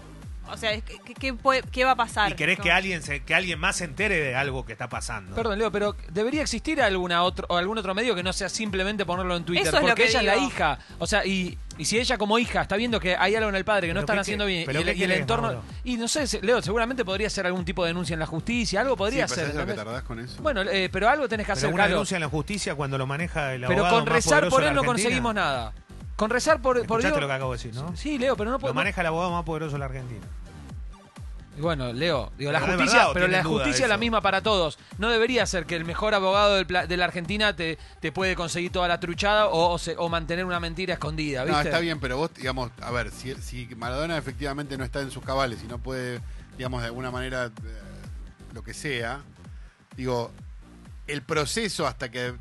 o 0.50 0.56
sea, 0.56 0.80
¿qué, 0.80 0.98
qué- 1.04 1.14
qué 1.14 1.34
puede- 1.34 1.62
qué 1.62 1.84
va 1.84 1.92
a 1.92 1.96
pasar? 1.96 2.32
y 2.32 2.34
querés 2.34 2.58
que 2.58 2.70
alguien 2.72 3.02
se, 3.02 3.22
que 3.22 3.34
alguien 3.34 3.58
más 3.58 3.76
se 3.76 3.84
entere 3.84 4.16
de 4.16 4.34
algo 4.34 4.64
que 4.64 4.72
está 4.72 4.88
pasando. 4.88 5.34
Perdón, 5.34 5.58
Leo, 5.58 5.70
pero 5.72 5.94
debería 6.10 6.42
existir 6.42 6.80
alguna 6.82 7.22
otro, 7.22 7.46
o 7.48 7.56
algún 7.56 7.78
otro 7.78 7.94
medio 7.94 8.14
que 8.14 8.22
no 8.22 8.32
sea 8.32 8.48
simplemente 8.48 9.04
ponerlo 9.06 9.36
en 9.36 9.44
Twitter. 9.44 9.66
Eso 9.68 9.76
es 9.76 9.82
lo 9.82 9.88
porque 9.88 10.02
que 10.04 10.08
ella 10.08 10.20
es 10.20 10.26
la 10.26 10.36
hija. 10.36 10.78
O 10.98 11.06
sea, 11.06 11.24
y, 11.26 11.58
y 11.76 11.84
si 11.84 11.98
ella 11.98 12.18
como 12.18 12.38
hija 12.38 12.62
está 12.62 12.76
viendo 12.76 12.98
que 13.00 13.16
hay 13.16 13.34
algo 13.36 13.48
en 13.48 13.54
el 13.54 13.64
padre 13.64 13.86
que 13.88 13.94
no 13.94 14.00
¿Pero 14.00 14.04
están 14.04 14.18
haciendo 14.18 14.46
bien 14.46 14.64
pero 14.66 14.80
y, 14.80 14.82
el, 14.82 14.88
y 14.88 14.90
el 14.92 14.98
querés, 14.98 15.20
entorno. 15.20 15.46
Mauro? 15.48 15.62
Y 15.84 15.96
no 15.96 16.08
sé, 16.08 16.24
Leo, 16.42 16.60
seguramente 16.62 17.04
podría 17.04 17.30
ser 17.30 17.46
algún 17.46 17.64
tipo 17.64 17.84
de 17.84 17.90
denuncia 17.90 18.14
en 18.14 18.20
la 18.20 18.26
justicia, 18.26 18.80
algo 18.80 18.94
Sí, 18.94 18.98
podría 18.98 19.26
pero 19.26 19.34
ser. 19.34 19.44
¿sabes 19.52 19.56
lo 19.60 19.66
que 19.66 19.74
tardás 19.74 20.02
con 20.02 20.18
eso? 20.18 20.42
Bueno, 20.42 20.62
eh, 20.62 20.88
pero 20.92 21.08
algo 21.08 21.28
tenés 21.28 21.46
que 21.46 21.52
Pero 21.52 21.58
hacer, 21.68 21.74
una 21.74 21.88
denuncia 21.88 22.16
en 22.16 22.22
la 22.22 22.28
justicia 22.28 22.74
cuando 22.74 22.98
lo 22.98 23.06
maneja 23.06 23.54
el 23.54 23.60
Pero 23.62 23.72
abogado 23.84 23.96
con 23.96 24.04
más 24.04 24.14
rezar 24.24 24.48
por 24.48 24.64
él 24.64 24.74
no 24.74 24.84
conseguimos 24.84 25.34
nada. 25.34 25.72
Con 26.18 26.30
rezar 26.30 26.60
por, 26.60 26.84
por 26.87 27.00
Diego- 27.00 27.18
lo 27.20 27.26
que 27.28 27.32
acabo 27.32 27.52
de 27.52 27.58
decir, 27.58 27.75
¿no? 27.75 27.96
Sí, 27.96 28.18
Leo, 28.18 28.37
pero 28.37 28.50
no 28.50 28.56
Lo 28.56 28.60
puedo. 28.60 28.75
maneja 28.75 29.00
el 29.02 29.06
abogado 29.06 29.30
más 29.30 29.44
poderoso 29.44 29.72
de 29.75 29.78
la 29.78 29.84
Argentina. 29.87 30.26
Y 31.56 31.60
Bueno, 31.60 31.92
Leo, 31.92 32.30
digo, 32.38 32.52
la 32.52 32.60
justicia, 32.60 32.87
verdad, 32.98 33.10
¿o 33.10 33.14
pero 33.14 33.26
la 33.28 33.42
justicia 33.44 33.84
es 33.84 33.88
la 33.88 33.96
misma 33.96 34.20
para 34.20 34.42
todos. 34.42 34.78
No 34.98 35.10
debería 35.10 35.44
ser 35.46 35.64
que 35.66 35.75
el 35.76 35.84
mejor 35.84 36.14
abogado 36.14 36.54
del 36.56 36.66
pla- 36.66 36.87
de 36.87 36.96
la 36.96 37.04
Argentina 37.04 37.54
te, 37.56 37.78
te 38.00 38.12
puede 38.12 38.37
conseguir 38.37 38.70
toda 38.72 38.87
la 38.88 39.00
truchada 39.00 39.46
o, 39.46 39.72
o 39.72 39.78
se- 39.78 39.96
o 39.96 40.08
mantener 40.08 40.44
una 40.44 40.60
mentira 40.60 40.94
escondida, 40.94 41.42
¿viste? 41.44 41.56
No, 41.56 41.64
está 41.64 41.78
bien, 41.80 41.98
pero 42.00 42.16
vos, 42.16 42.30
digamos, 42.34 42.70
a 42.80 42.90
ver, 42.92 43.10
si, 43.10 43.34
si 43.42 43.66
Maradona 43.76 44.16
efectivamente 44.18 44.76
no 44.78 44.84
está 44.84 45.00
en 45.00 45.10
sus 45.10 45.25
cabales 45.25 45.60
y 45.64 45.66
no 45.66 45.78
puede, 45.78 46.20
digamos, 46.56 46.80
de 46.80 46.87
alguna 46.88 47.10
manera, 47.10 47.46
eh, 47.46 47.50
lo 48.54 48.62
que 48.62 48.72
sea, 48.75 49.20
digo, 49.96 50.30
el 51.08 51.22
proceso 51.22 51.87
hasta 51.88 52.08
que 52.10 52.34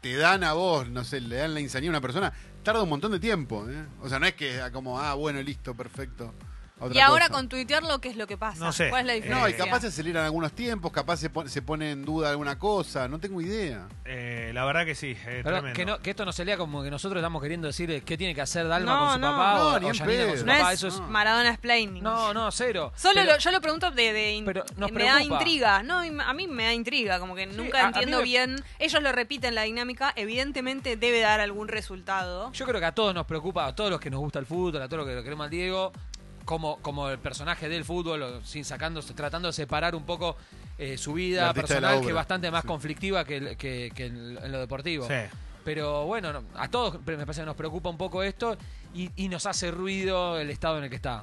te 0.00 0.16
dan 0.16 0.44
a 0.44 0.54
vos, 0.54 0.88
no 0.88 1.04
sé, 1.04 1.20
le 1.20 1.36
dan 1.36 1.54
la 1.54 1.60
insanía 1.60 1.90
a 1.90 1.92
una 1.92 2.00
persona, 2.00 2.32
tarda 2.62 2.82
un 2.82 2.88
montón 2.88 3.12
de 3.12 3.20
tiempo. 3.20 3.68
¿eh? 3.68 3.86
O 4.02 4.08
sea, 4.08 4.18
no 4.18 4.26
es 4.26 4.34
que 4.34 4.60
como, 4.72 4.98
ah, 4.98 5.14
bueno, 5.14 5.42
listo, 5.42 5.74
perfecto. 5.74 6.34
Otra 6.80 6.96
Y 6.96 7.00
ahora 7.00 7.26
cosa. 7.28 7.34
con 7.38 7.48
tuitearlo, 7.48 8.00
¿qué 8.00 8.08
es 8.08 8.16
lo 8.16 8.26
que 8.26 8.36
pasa? 8.36 8.64
No 8.64 8.72
sé. 8.72 8.88
¿Cuál 8.90 9.02
es 9.02 9.06
la 9.06 9.12
Eh, 9.12 9.16
diferencia? 9.16 9.42
No, 9.44 9.48
y 9.48 9.54
capaz 9.54 9.80
se 9.80 9.86
aceleran 9.88 10.24
algunos 10.24 10.52
tiempos, 10.52 10.90
capaz 10.92 11.18
se 11.18 11.30
pone, 11.30 11.48
se 11.50 11.62
pone 11.62 11.92
en 11.92 12.04
duda 12.04 12.30
alguna 12.30 12.58
cosa, 12.58 13.06
no 13.08 13.18
tengo 13.20 13.40
idea. 13.40 13.86
Eh, 14.04 14.50
la 14.54 14.64
verdad 14.64 14.84
que 14.84 14.94
sí, 14.94 15.10
eh, 15.12 15.40
Pero 15.44 15.56
tremendo. 15.56 15.76
que, 15.76 15.84
no- 15.86 15.98
que 16.00 16.10
esto 16.10 16.24
no 16.24 16.32
se 16.32 16.44
lea 16.44 16.56
como 16.56 16.82
que 16.82 16.90
nosotros 16.90 17.20
estamos 17.20 17.40
queriendo 17.42 17.66
decir 17.66 17.90
eh, 17.90 18.02
qué 18.02 18.16
tiene 18.18 18.34
que 18.34 18.40
hacer 18.40 18.66
Dalma 18.66 18.92
No, 18.94 19.00
con 19.00 19.12
su 19.14 19.18
no, 19.20 19.26
papá 19.30 19.54
no, 19.58 19.66
o, 19.66 19.70
Janina 19.72 19.88
con 20.26 20.38
su 20.38 20.46
No 20.46 20.52
papá. 20.52 20.72
es 20.72 20.78
Eso 20.82 20.88
es. 20.88 21.00
Maradona 21.08 21.50
explaining. 21.50 22.02
No, 22.02 22.32
no, 22.34 22.50
cero. 22.50 22.92
Solo 22.96 23.14
Pero- 23.22 23.32
lo, 23.32 23.38
yo 23.38 23.50
lo 23.50 23.60
pregunto 23.60 23.90
de, 23.90 24.12
de 24.12 24.32
in- 24.32 24.44
Pero 24.44 24.64
nos 24.76 24.90
me 24.92 25.04
da 25.04 25.22
intriga. 25.22 25.82
No, 25.82 25.98
a 26.00 26.32
mí 26.34 26.46
me 26.48 26.64
da 26.64 26.72
intriga, 26.74 27.20
como 27.20 27.34
que 27.34 27.46
nunca 27.46 27.80
a- 27.80 27.84
a 27.84 27.86
entiendo 27.88 28.18
me- 28.18 28.24
bien. 28.24 28.64
Ellos 28.78 29.02
lo 29.02 29.12
repiten 29.12 29.54
la 29.54 29.62
dinámica, 29.62 30.12
evidentemente 30.16 30.96
debe 30.96 31.20
dar 31.20 31.40
algún 31.40 31.68
resultado. 31.68 32.52
Yo 32.52 32.66
creo 32.66 32.80
que 32.80 32.86
a 32.86 32.92
todos 32.94 33.14
nos 33.14 33.26
preocupa, 33.26 33.66
a 33.66 33.74
todos 33.74 33.90
los 33.90 34.00
que 34.00 34.10
nos 34.10 34.20
gusta 34.20 34.38
el 34.38 34.46
fútbol, 34.46 34.80
a 34.82 34.88
todos 34.88 34.98
los 35.04 35.06
que 35.08 35.14
lo 35.14 35.22
queremos 35.22 35.44
al 35.44 35.50
Diego, 35.50 35.92
como, 36.44 36.78
como 36.82 37.08
el 37.10 37.18
personaje 37.18 37.68
del 37.68 37.84
fútbol, 37.84 38.40
sin 38.44 38.64
sacándose, 38.64 39.14
tratando 39.14 39.48
de 39.48 39.52
separar 39.52 39.94
un 39.94 40.04
poco 40.04 40.36
eh, 40.78 40.96
su 40.98 41.12
vida 41.14 41.52
personal, 41.54 42.00
que 42.00 42.08
es 42.08 42.14
bastante 42.14 42.50
más 42.50 42.62
Sí. 42.62 42.68
conflictiva 42.68 43.24
que, 43.24 43.56
que- 43.56 43.92
que 43.94 44.06
en, 44.06 44.34
lo 44.52 44.58
deportivo. 44.60 45.06
Sí. 45.06 45.14
Pero 45.64 46.06
bueno, 46.06 46.32
no, 46.32 46.42
a 46.56 46.68
todos 46.68 46.94
me 47.04 47.18
parece 47.18 47.40
que 47.42 47.46
nos 47.46 47.56
preocupa 47.56 47.90
un 47.90 47.98
poco 47.98 48.22
esto 48.22 48.56
y, 48.94 49.10
y 49.16 49.28
nos 49.28 49.44
hace 49.46 49.70
ruido 49.70 50.38
el 50.40 50.50
estado 50.50 50.78
en 50.78 50.84
el 50.84 50.90
que 50.90 50.96
está. 50.96 51.22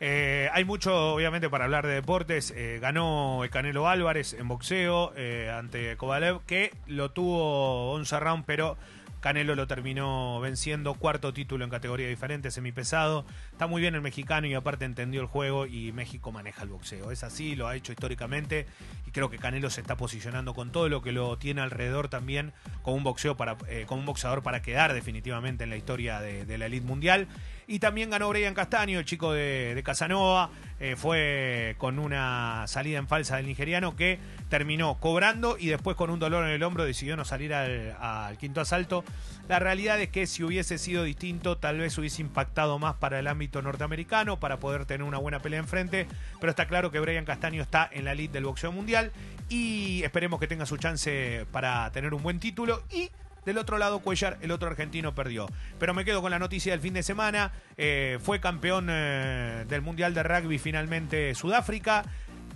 Eh, 0.00 0.48
hay 0.52 0.64
mucho, 0.64 1.14
obviamente, 1.14 1.48
para 1.50 1.64
hablar 1.64 1.86
de 1.86 1.94
deportes. 1.94 2.52
Eh, 2.54 2.78
ganó 2.80 3.42
el 3.42 3.50
Canelo 3.50 3.88
Álvarez 3.88 4.34
en 4.34 4.46
boxeo 4.46 5.12
eh, 5.16 5.50
ante 5.52 5.96
Kovalev, 5.96 6.40
que 6.46 6.72
lo 6.86 7.10
tuvo 7.10 7.92
11 7.94 8.20
round, 8.20 8.44
pero 8.46 8.76
Canelo 9.20 9.54
lo 9.54 9.66
terminó 9.66 10.40
venciendo. 10.40 10.94
Cuarto 10.94 11.32
título 11.32 11.64
en 11.64 11.70
categoría 11.70 12.08
diferente, 12.08 12.50
semipesado. 12.50 13.24
Está 13.52 13.66
muy 13.66 13.80
bien 13.80 13.94
el 13.94 14.00
mexicano 14.00 14.46
y 14.46 14.54
aparte 14.54 14.84
entendió 14.84 15.20
el 15.20 15.26
juego 15.26 15.66
y 15.66 15.92
México 15.92 16.32
maneja 16.32 16.62
el 16.62 16.68
boxeo. 16.68 17.10
Es 17.10 17.24
así, 17.24 17.56
lo 17.56 17.68
ha 17.68 17.76
hecho 17.76 17.92
históricamente 17.92 18.66
y 19.06 19.10
creo 19.10 19.30
que 19.30 19.38
Canelo 19.38 19.70
se 19.70 19.80
está 19.80 19.96
posicionando 19.96 20.54
con 20.54 20.70
todo 20.70 20.88
lo 20.88 21.02
que 21.02 21.12
lo 21.12 21.36
tiene 21.38 21.60
alrededor 21.60 22.08
también 22.08 22.52
como 22.82 22.96
un 22.96 23.04
boxeo 23.04 23.36
para, 23.36 23.56
eh, 23.68 23.84
como 23.86 24.00
un 24.00 24.06
boxeador 24.06 24.42
para 24.42 24.62
quedar 24.62 24.94
definitivamente 24.94 25.64
en 25.64 25.70
la 25.70 25.76
historia 25.76 26.20
de, 26.20 26.44
de 26.44 26.58
la 26.58 26.66
elite 26.66 26.86
mundial. 26.86 27.28
Y 27.70 27.80
también 27.80 28.08
ganó 28.08 28.30
Brian 28.30 28.54
Castaño, 28.54 28.98
el 28.98 29.04
chico 29.04 29.34
de, 29.34 29.78
Casanova. 29.84 30.48
eh, 30.80 30.96
fue 30.96 31.74
con 31.76 31.98
una 31.98 32.64
salida 32.66 32.96
en 32.96 33.06
falsa 33.06 33.36
del 33.36 33.46
nigeriano 33.46 33.94
que 33.94 34.18
terminó 34.48 34.96
cobrando 34.98 35.58
y 35.58 35.66
después 35.66 35.94
con 35.94 36.08
un 36.08 36.18
dolor 36.18 36.46
en 36.46 36.50
el 36.52 36.62
hombro 36.62 36.84
decidió 36.84 37.14
no 37.14 37.26
salir 37.26 37.52
al, 37.52 37.94
al 38.00 38.38
quinto 38.38 38.62
asalto. 38.62 39.04
La 39.48 39.58
realidad 39.58 40.00
es 40.00 40.08
que 40.08 40.26
si 40.26 40.42
hubiese 40.42 40.78
sido 40.78 41.04
distinto, 41.04 41.58
tal 41.58 41.76
vez 41.76 41.98
hubiese 41.98 42.22
impactado 42.22 42.78
más 42.78 42.94
para 42.94 43.18
el 43.18 43.26
ámbito 43.26 43.60
norteamericano, 43.60 44.40
para 44.40 44.56
poder 44.56 44.86
tener 44.86 45.02
una 45.02 45.18
buena 45.18 45.40
pelea 45.42 45.60
enfrente. 45.60 46.06
Pero 46.40 46.48
está 46.48 46.68
claro 46.68 46.90
que 46.90 47.00
Brian 47.00 47.26
Castaño 47.26 47.60
está 47.60 47.86
en 47.92 48.06
la 48.06 48.12
elite 48.12 48.32
del 48.32 48.46
boxeo 48.46 48.72
mundial 48.72 49.12
y 49.50 50.02
esperemos 50.04 50.40
que 50.40 50.46
tenga 50.46 50.64
su 50.64 50.78
chance 50.78 51.44
para 51.52 51.92
tener 51.92 52.14
un 52.14 52.22
buen 52.22 52.40
título. 52.40 52.82
Y 52.90 53.10
del 53.48 53.58
otro 53.58 53.78
lado, 53.78 54.00
Cuellar, 54.00 54.36
el 54.42 54.50
otro 54.50 54.68
argentino, 54.68 55.14
perdió. 55.14 55.48
Pero 55.78 55.94
me 55.94 56.04
quedo 56.04 56.20
con 56.20 56.30
la 56.30 56.38
noticia 56.38 56.72
del 56.72 56.80
fin 56.80 56.92
de 56.92 57.02
semana. 57.02 57.50
Eh, 57.78 58.18
fue 58.22 58.40
campeón 58.40 58.88
eh, 58.90 59.64
del 59.68 59.80
Mundial 59.80 60.12
de 60.12 60.22
Rugby 60.22 60.58
finalmente 60.58 61.34
Sudáfrica. 61.34 62.04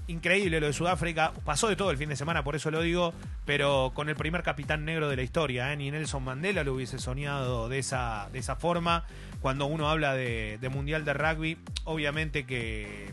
Increíble 0.06 0.60
lo 0.60 0.66
de 0.66 0.74
Sudáfrica. 0.74 1.32
Pasó 1.46 1.68
de 1.68 1.76
todo 1.76 1.90
el 1.90 1.96
fin 1.96 2.10
de 2.10 2.16
semana, 2.16 2.44
por 2.44 2.56
eso 2.56 2.70
lo 2.70 2.82
digo. 2.82 3.14
Pero 3.46 3.92
con 3.94 4.10
el 4.10 4.16
primer 4.16 4.42
capitán 4.42 4.84
negro 4.84 5.08
de 5.08 5.16
la 5.16 5.22
historia. 5.22 5.72
¿eh? 5.72 5.76
Ni 5.78 5.90
Nelson 5.90 6.22
Mandela 6.22 6.62
lo 6.62 6.74
hubiese 6.74 6.98
soñado 6.98 7.70
de 7.70 7.78
esa, 7.78 8.28
de 8.30 8.40
esa 8.40 8.56
forma. 8.56 9.04
Cuando 9.40 9.64
uno 9.64 9.88
habla 9.88 10.12
de, 10.12 10.58
de 10.60 10.68
Mundial 10.68 11.06
de 11.06 11.14
Rugby, 11.14 11.56
obviamente 11.84 12.44
que, 12.44 13.12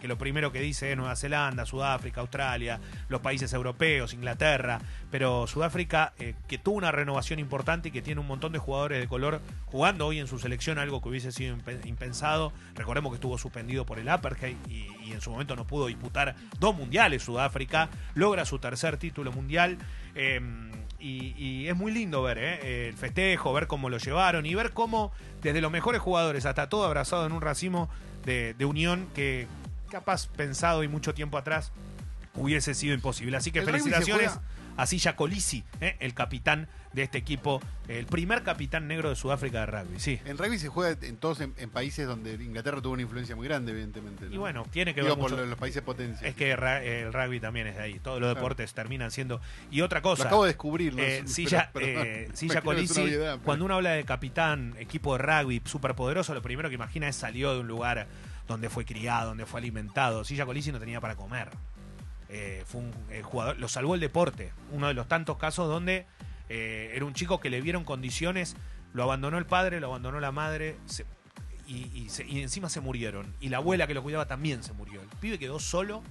que- 0.00 0.08
lo 0.08 0.18
primero 0.18 0.50
que 0.50 0.60
dice 0.60 0.90
es 0.90 0.96
Nueva 0.96 1.14
Zelanda, 1.16 1.64
Sudáfrica, 1.64 2.20
Australia, 2.20 2.80
los 3.08 3.20
países 3.20 3.52
europeos, 3.52 4.12
Inglaterra. 4.14 4.80
Pero 5.10 5.46
Sudáfrica, 5.46 6.12
eh, 6.18 6.34
que 6.48 6.58
tuvo 6.58 6.76
una 6.76 6.90
renovación 6.90 7.38
importante 7.38 7.88
y 7.88 7.92
que 7.92 8.02
tiene 8.02 8.20
un 8.20 8.26
montón 8.26 8.52
de 8.52 8.58
jugadores 8.58 8.98
de 9.00 9.06
color 9.06 9.40
jugando 9.66 10.06
hoy 10.06 10.18
en 10.18 10.26
su 10.26 10.38
selección, 10.38 10.78
algo 10.78 11.00
que 11.00 11.08
hubiese 11.08 11.30
sido 11.32 11.56
impe- 11.56 11.84
impensado. 11.86 12.52
Recordemos 12.74 13.12
que 13.12 13.16
estuvo 13.16 13.38
suspendido 13.38 13.86
por 13.86 13.98
el 13.98 14.08
apartheid 14.08 14.56
y, 14.68 15.12
en 15.12 15.20
su 15.20 15.30
momento 15.30 15.54
no 15.56 15.66
pudo 15.66 15.86
disputar 15.88 16.34
dos 16.58 16.74
mundiales 16.74 17.22
Sudáfrica. 17.22 17.90
Logra 18.14 18.44
su 18.46 18.58
tercer 18.58 18.96
título 18.96 19.30
mundial. 19.30 19.78
y, 20.98 21.34
y 21.36 21.68
es 21.68 21.76
muy 21.76 21.90
lindo 21.92 22.22
ver 22.22 22.38
¿eh? 22.38 22.88
el 22.88 22.94
festejo, 22.96 23.52
ver 23.52 23.66
cómo 23.66 23.88
lo 23.90 23.98
llevaron 23.98 24.46
y 24.46 24.54
ver 24.54 24.70
cómo 24.72 25.10
desde 25.42 25.60
los 25.60 25.72
mejores 25.72 26.00
jugadores 26.00 26.46
hasta 26.46 26.68
todo 26.68 26.84
abrazado 26.84 27.26
en 27.26 27.32
un 27.32 27.40
racimo 27.40 27.90
de, 28.24 28.54
de 28.54 28.64
unión 28.64 29.06
que 29.14 29.46
capaz 29.90 30.26
pensado 30.28 30.82
y 30.84 30.88
mucho 30.88 31.14
tiempo 31.14 31.36
atrás 31.38 31.72
hubiese 32.34 32.74
sido 32.74 32.94
imposible. 32.94 33.36
Así 33.36 33.50
que 33.52 33.58
El 33.60 33.66
juega- 34.32 34.42
a 34.76 34.86
Silla 34.86 35.16
Colisi, 35.16 35.64
¿eh? 35.80 35.96
el 36.00 36.14
capitán 36.14 36.68
de 36.92 37.02
este 37.02 37.16
equipo, 37.18 37.60
el 37.88 38.04
primer 38.06 38.42
capitán 38.42 38.86
negro 38.86 39.08
de 39.08 39.16
Sudáfrica 39.16 39.60
de 39.60 39.66
rugby. 39.66 39.98
Sí. 39.98 40.20
En 40.26 40.36
rugby 40.36 40.58
se 40.58 40.68
juega 40.68 40.98
en 41.06 41.16
todos 41.16 41.40
en, 41.40 41.54
en 41.56 41.70
países 41.70 42.06
donde 42.06 42.34
Inglaterra 42.34 42.82
tuvo 42.82 42.92
una 42.92 43.02
influencia 43.02 43.34
muy 43.34 43.48
grande, 43.48 43.72
evidentemente. 43.72 44.26
¿no? 44.26 44.34
Y 44.34 44.36
bueno, 44.36 44.66
tiene 44.70 44.94
que 44.94 45.00
Digo, 45.00 45.14
ver 45.14 45.20
por 45.22 45.30
mucho- 45.30 45.42
lo- 45.42 45.46
los 45.48 45.58
países 45.58 45.80
potencia. 45.82 46.26
Es 46.26 46.34
que 46.34 46.52
el 46.52 47.12
rugby 47.12 47.40
también 47.40 47.66
es 47.66 47.76
de 47.76 47.82
ahí. 47.82 47.98
Todos 47.98 48.20
los 48.20 48.26
Claro. 48.28 48.34
deportes 48.34 48.74
terminan 48.74 49.10
siendo. 49.10 49.40
Y 49.70 49.80
otra 49.80 50.00
Lo 50.00 50.02
cosa. 50.02 50.24
acabo 50.26 50.44
de 50.44 50.48
descubrir. 50.48 50.94
¿no? 50.94 51.02
Eh, 51.02 51.22
Silla, 51.26 51.70
pero- 51.72 51.86
eh, 51.86 52.28
Silla 52.34 52.52
una 52.54 52.60
Colisi, 52.62 53.00
obviedad, 53.00 53.32
pero- 53.36 53.44
cuando 53.44 53.64
uno 53.64 53.74
habla 53.76 53.90
de 53.92 54.04
capitán, 54.04 54.74
equipo 54.78 55.16
de 55.16 55.22
rugby 55.24 55.62
superpoderoso, 55.64 56.34
lo 56.34 56.42
primero 56.42 56.68
que 56.68 56.74
imagina 56.74 57.08
es 57.08 57.16
salió 57.16 57.54
de 57.54 57.60
un 57.60 57.68
lugar 57.68 58.06
donde 58.48 58.68
fue 58.68 58.84
criado, 58.84 59.28
donde 59.28 59.46
fue 59.46 59.60
alimentado. 59.60 60.24
Silla 60.24 60.44
Colisi 60.44 60.72
no 60.72 60.78
tenía 60.80 61.00
para 61.00 61.14
comer. 61.16 61.48
Eh, 62.34 62.62
fue 62.64 62.80
un 62.80 62.90
eh, 63.10 63.20
jugador, 63.20 63.58
lo 63.58 63.68
salvó 63.68 63.94
el 63.94 64.00
deporte. 64.00 64.52
Uno 64.72 64.88
de 64.88 64.94
los 64.94 65.06
tantos 65.06 65.36
casos 65.36 65.68
donde 65.68 66.06
eh, 66.48 66.90
era 66.94 67.04
un 67.04 67.12
chico 67.12 67.40
que 67.40 67.50
le 67.50 67.60
vieron 67.60 67.84
condiciones, 67.84 68.56
lo 68.94 69.02
abandonó 69.02 69.36
el 69.36 69.44
padre, 69.44 69.80
lo 69.80 69.88
abandonó 69.88 70.18
la 70.18 70.32
madre, 70.32 70.76
y, 71.68 72.08
encima 72.40 72.70
se 72.70 72.80
murieron. 72.80 73.34
Y 73.38 73.50
la 73.50 73.58
abuela 73.58 73.86
que 73.86 73.92
lo 73.92 74.02
cuidaba 74.02 74.26
también 74.26 74.62
se 74.62 74.72
murió. 74.72 75.02
El 75.02 75.08
pibe 75.20 75.38
quedó 75.38 75.60
solo 75.60 76.02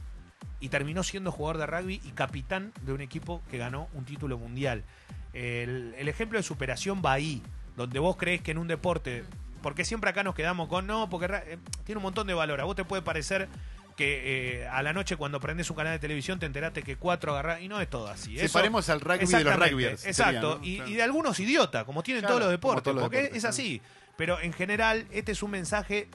y 0.60 0.70
terminó 0.70 1.02
siendo 1.02 1.32
jugador 1.32 1.58
de 1.58 1.66
rugby 1.66 2.02
y 2.04 2.12
capitán 2.12 2.72
de 2.84 2.94
un 2.94 3.02
equipo 3.02 3.42
que 3.50 3.58
ganó 3.58 3.88
un 3.96 4.06
título 4.06 4.38
mundial. 4.38 4.84
El, 5.34 6.08
ejemplo 6.08 6.38
de 6.38 6.44
superación 6.44 7.02
va 7.04 7.14
ahí, 7.14 7.42
donde 7.76 7.98
vos 7.98 8.16
crees 8.16 8.42
que 8.42 8.52
en 8.52 8.60
un 8.60 8.68
deporte, 8.68 9.24
porque 9.64 9.86
siempre 9.86 10.12
acá 10.12 10.22
nos 10.22 10.36
quedamos 10.36 10.68
con 10.70 10.86
no, 10.86 11.10
porque 11.10 11.58
tiene 11.84 11.98
un 11.98 12.04
montón 12.04 12.28
de 12.28 12.36
valor. 12.36 12.62
A 12.62 12.64
vos 12.66 12.76
te 12.76 12.86
puede 12.86 13.02
parecer 13.02 13.50
que 13.96 14.62
eh, 14.64 14.68
a 14.68 14.82
la 14.84 14.94
noche 14.94 15.16
cuando 15.16 15.40
prendes 15.40 15.70
un 15.70 15.76
canal 15.76 15.94
de 15.94 16.00
televisión 16.00 16.40
te 16.40 16.46
enteraste 16.46 16.84
que 16.84 16.96
cuatro 16.96 17.32
agarrar 17.34 17.62
y 17.62 17.68
no 17.68 17.80
es 17.82 17.90
todo 17.90 18.08
así. 18.08 18.38
Eso- 18.38 18.48
Separemos 18.48 18.90
al 18.90 19.02
rugby 19.02 19.26
de 19.26 19.44
los 19.44 19.56
rugbyers. 19.56 20.06
Exacto, 20.06 20.32
sería, 20.34 20.42
¿no? 20.42 20.60
y, 20.64 20.76
Claro. 20.78 20.92
y 20.92 20.94
de 20.96 21.04
algunos 21.04 21.40
idiotas, 21.40 21.84
como 21.86 22.04
tienen 22.04 22.22
Claro, 22.22 22.34
todos 22.36 22.44
los 22.46 22.52
deportes, 22.52 22.84
todos 22.84 22.96
los 22.96 23.04
porque 23.04 23.18
deportes, 23.18 23.38
es 23.38 23.42
claro. 23.44 23.52
así. 23.54 23.82
Pero 24.18 24.40
en 24.42 24.54
general, 24.54 25.08
este 25.12 25.32
es 25.32 25.42
un 25.44 25.52
mensaje 25.52 26.08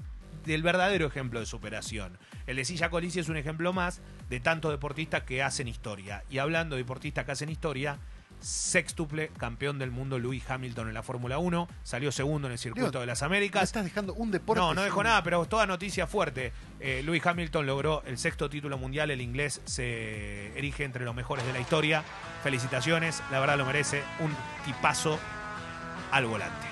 del 0.45 0.63
verdadero 0.63 1.07
ejemplo 1.07 1.41
de 1.41 1.47
superación. 1.47 2.19
El 2.47 2.57
de 2.57 2.65
Silla 2.65 2.89
Colisi 2.91 3.19
es 3.19 3.29
un 3.29 3.37
ejemplo 3.37 3.73
más 3.73 4.01
de 4.31 4.39
tantos 4.39 4.71
deportistas 4.71 5.25
que 5.25 5.43
hacen 5.43 5.67
historia. 5.67 6.23
Y 6.31 6.39
hablando 6.39 6.77
de 6.77 6.83
deportistas 6.83 7.25
que 7.25 7.33
hacen 7.33 7.49
historia, 7.49 7.99
sextuple 8.41 9.31
campeón 9.39 9.79
del 9.79 9.91
mundo 9.91 10.19
Lewis 10.19 10.49
Hamilton 10.49 10.89
en 10.89 10.95
la 10.95 11.03
Fórmula 11.03 11.39
1, 11.39 11.69
salió 11.83 12.13
segundo 12.13 12.49
en 12.49 12.53
el 12.53 12.59
circuito 12.59 12.91
Digo, 12.91 13.01
de 13.01 13.07
las 13.07 13.23
Américas. 13.23 13.65
estás 13.65 13.85
dejando 13.85 14.15
un 14.15 14.31
deporte. 14.31 14.61
No, 14.61 14.75
no 14.75 14.83
dejó 14.83 15.03
nada, 15.03 15.23
pero 15.23 15.45
toda 15.47 15.67
noticia 15.67 16.07
fuerte. 16.07 16.53
Eh, 16.81 17.03
Lewis 17.05 17.25
Hamilton 17.27 17.67
logró 17.67 18.03
el 18.07 18.19
sexto 18.19 18.49
título 18.51 18.79
mundial, 18.79 19.11
el 19.11 19.21
inglés 19.21 19.61
se 19.65 20.57
erige 20.59 20.85
entre 20.85 21.05
los 21.05 21.15
mejores 21.15 21.47
de 21.47 21.53
la 21.53 21.61
historia. 21.61 22.05
Felicitaciones, 22.43 23.23
la 23.31 23.41
verdad 23.41 23.57
lo 23.57 23.67
merece, 23.67 24.03
un 24.21 24.35
tipazo 24.65 25.19
al 26.13 26.27
volante. 26.27 26.66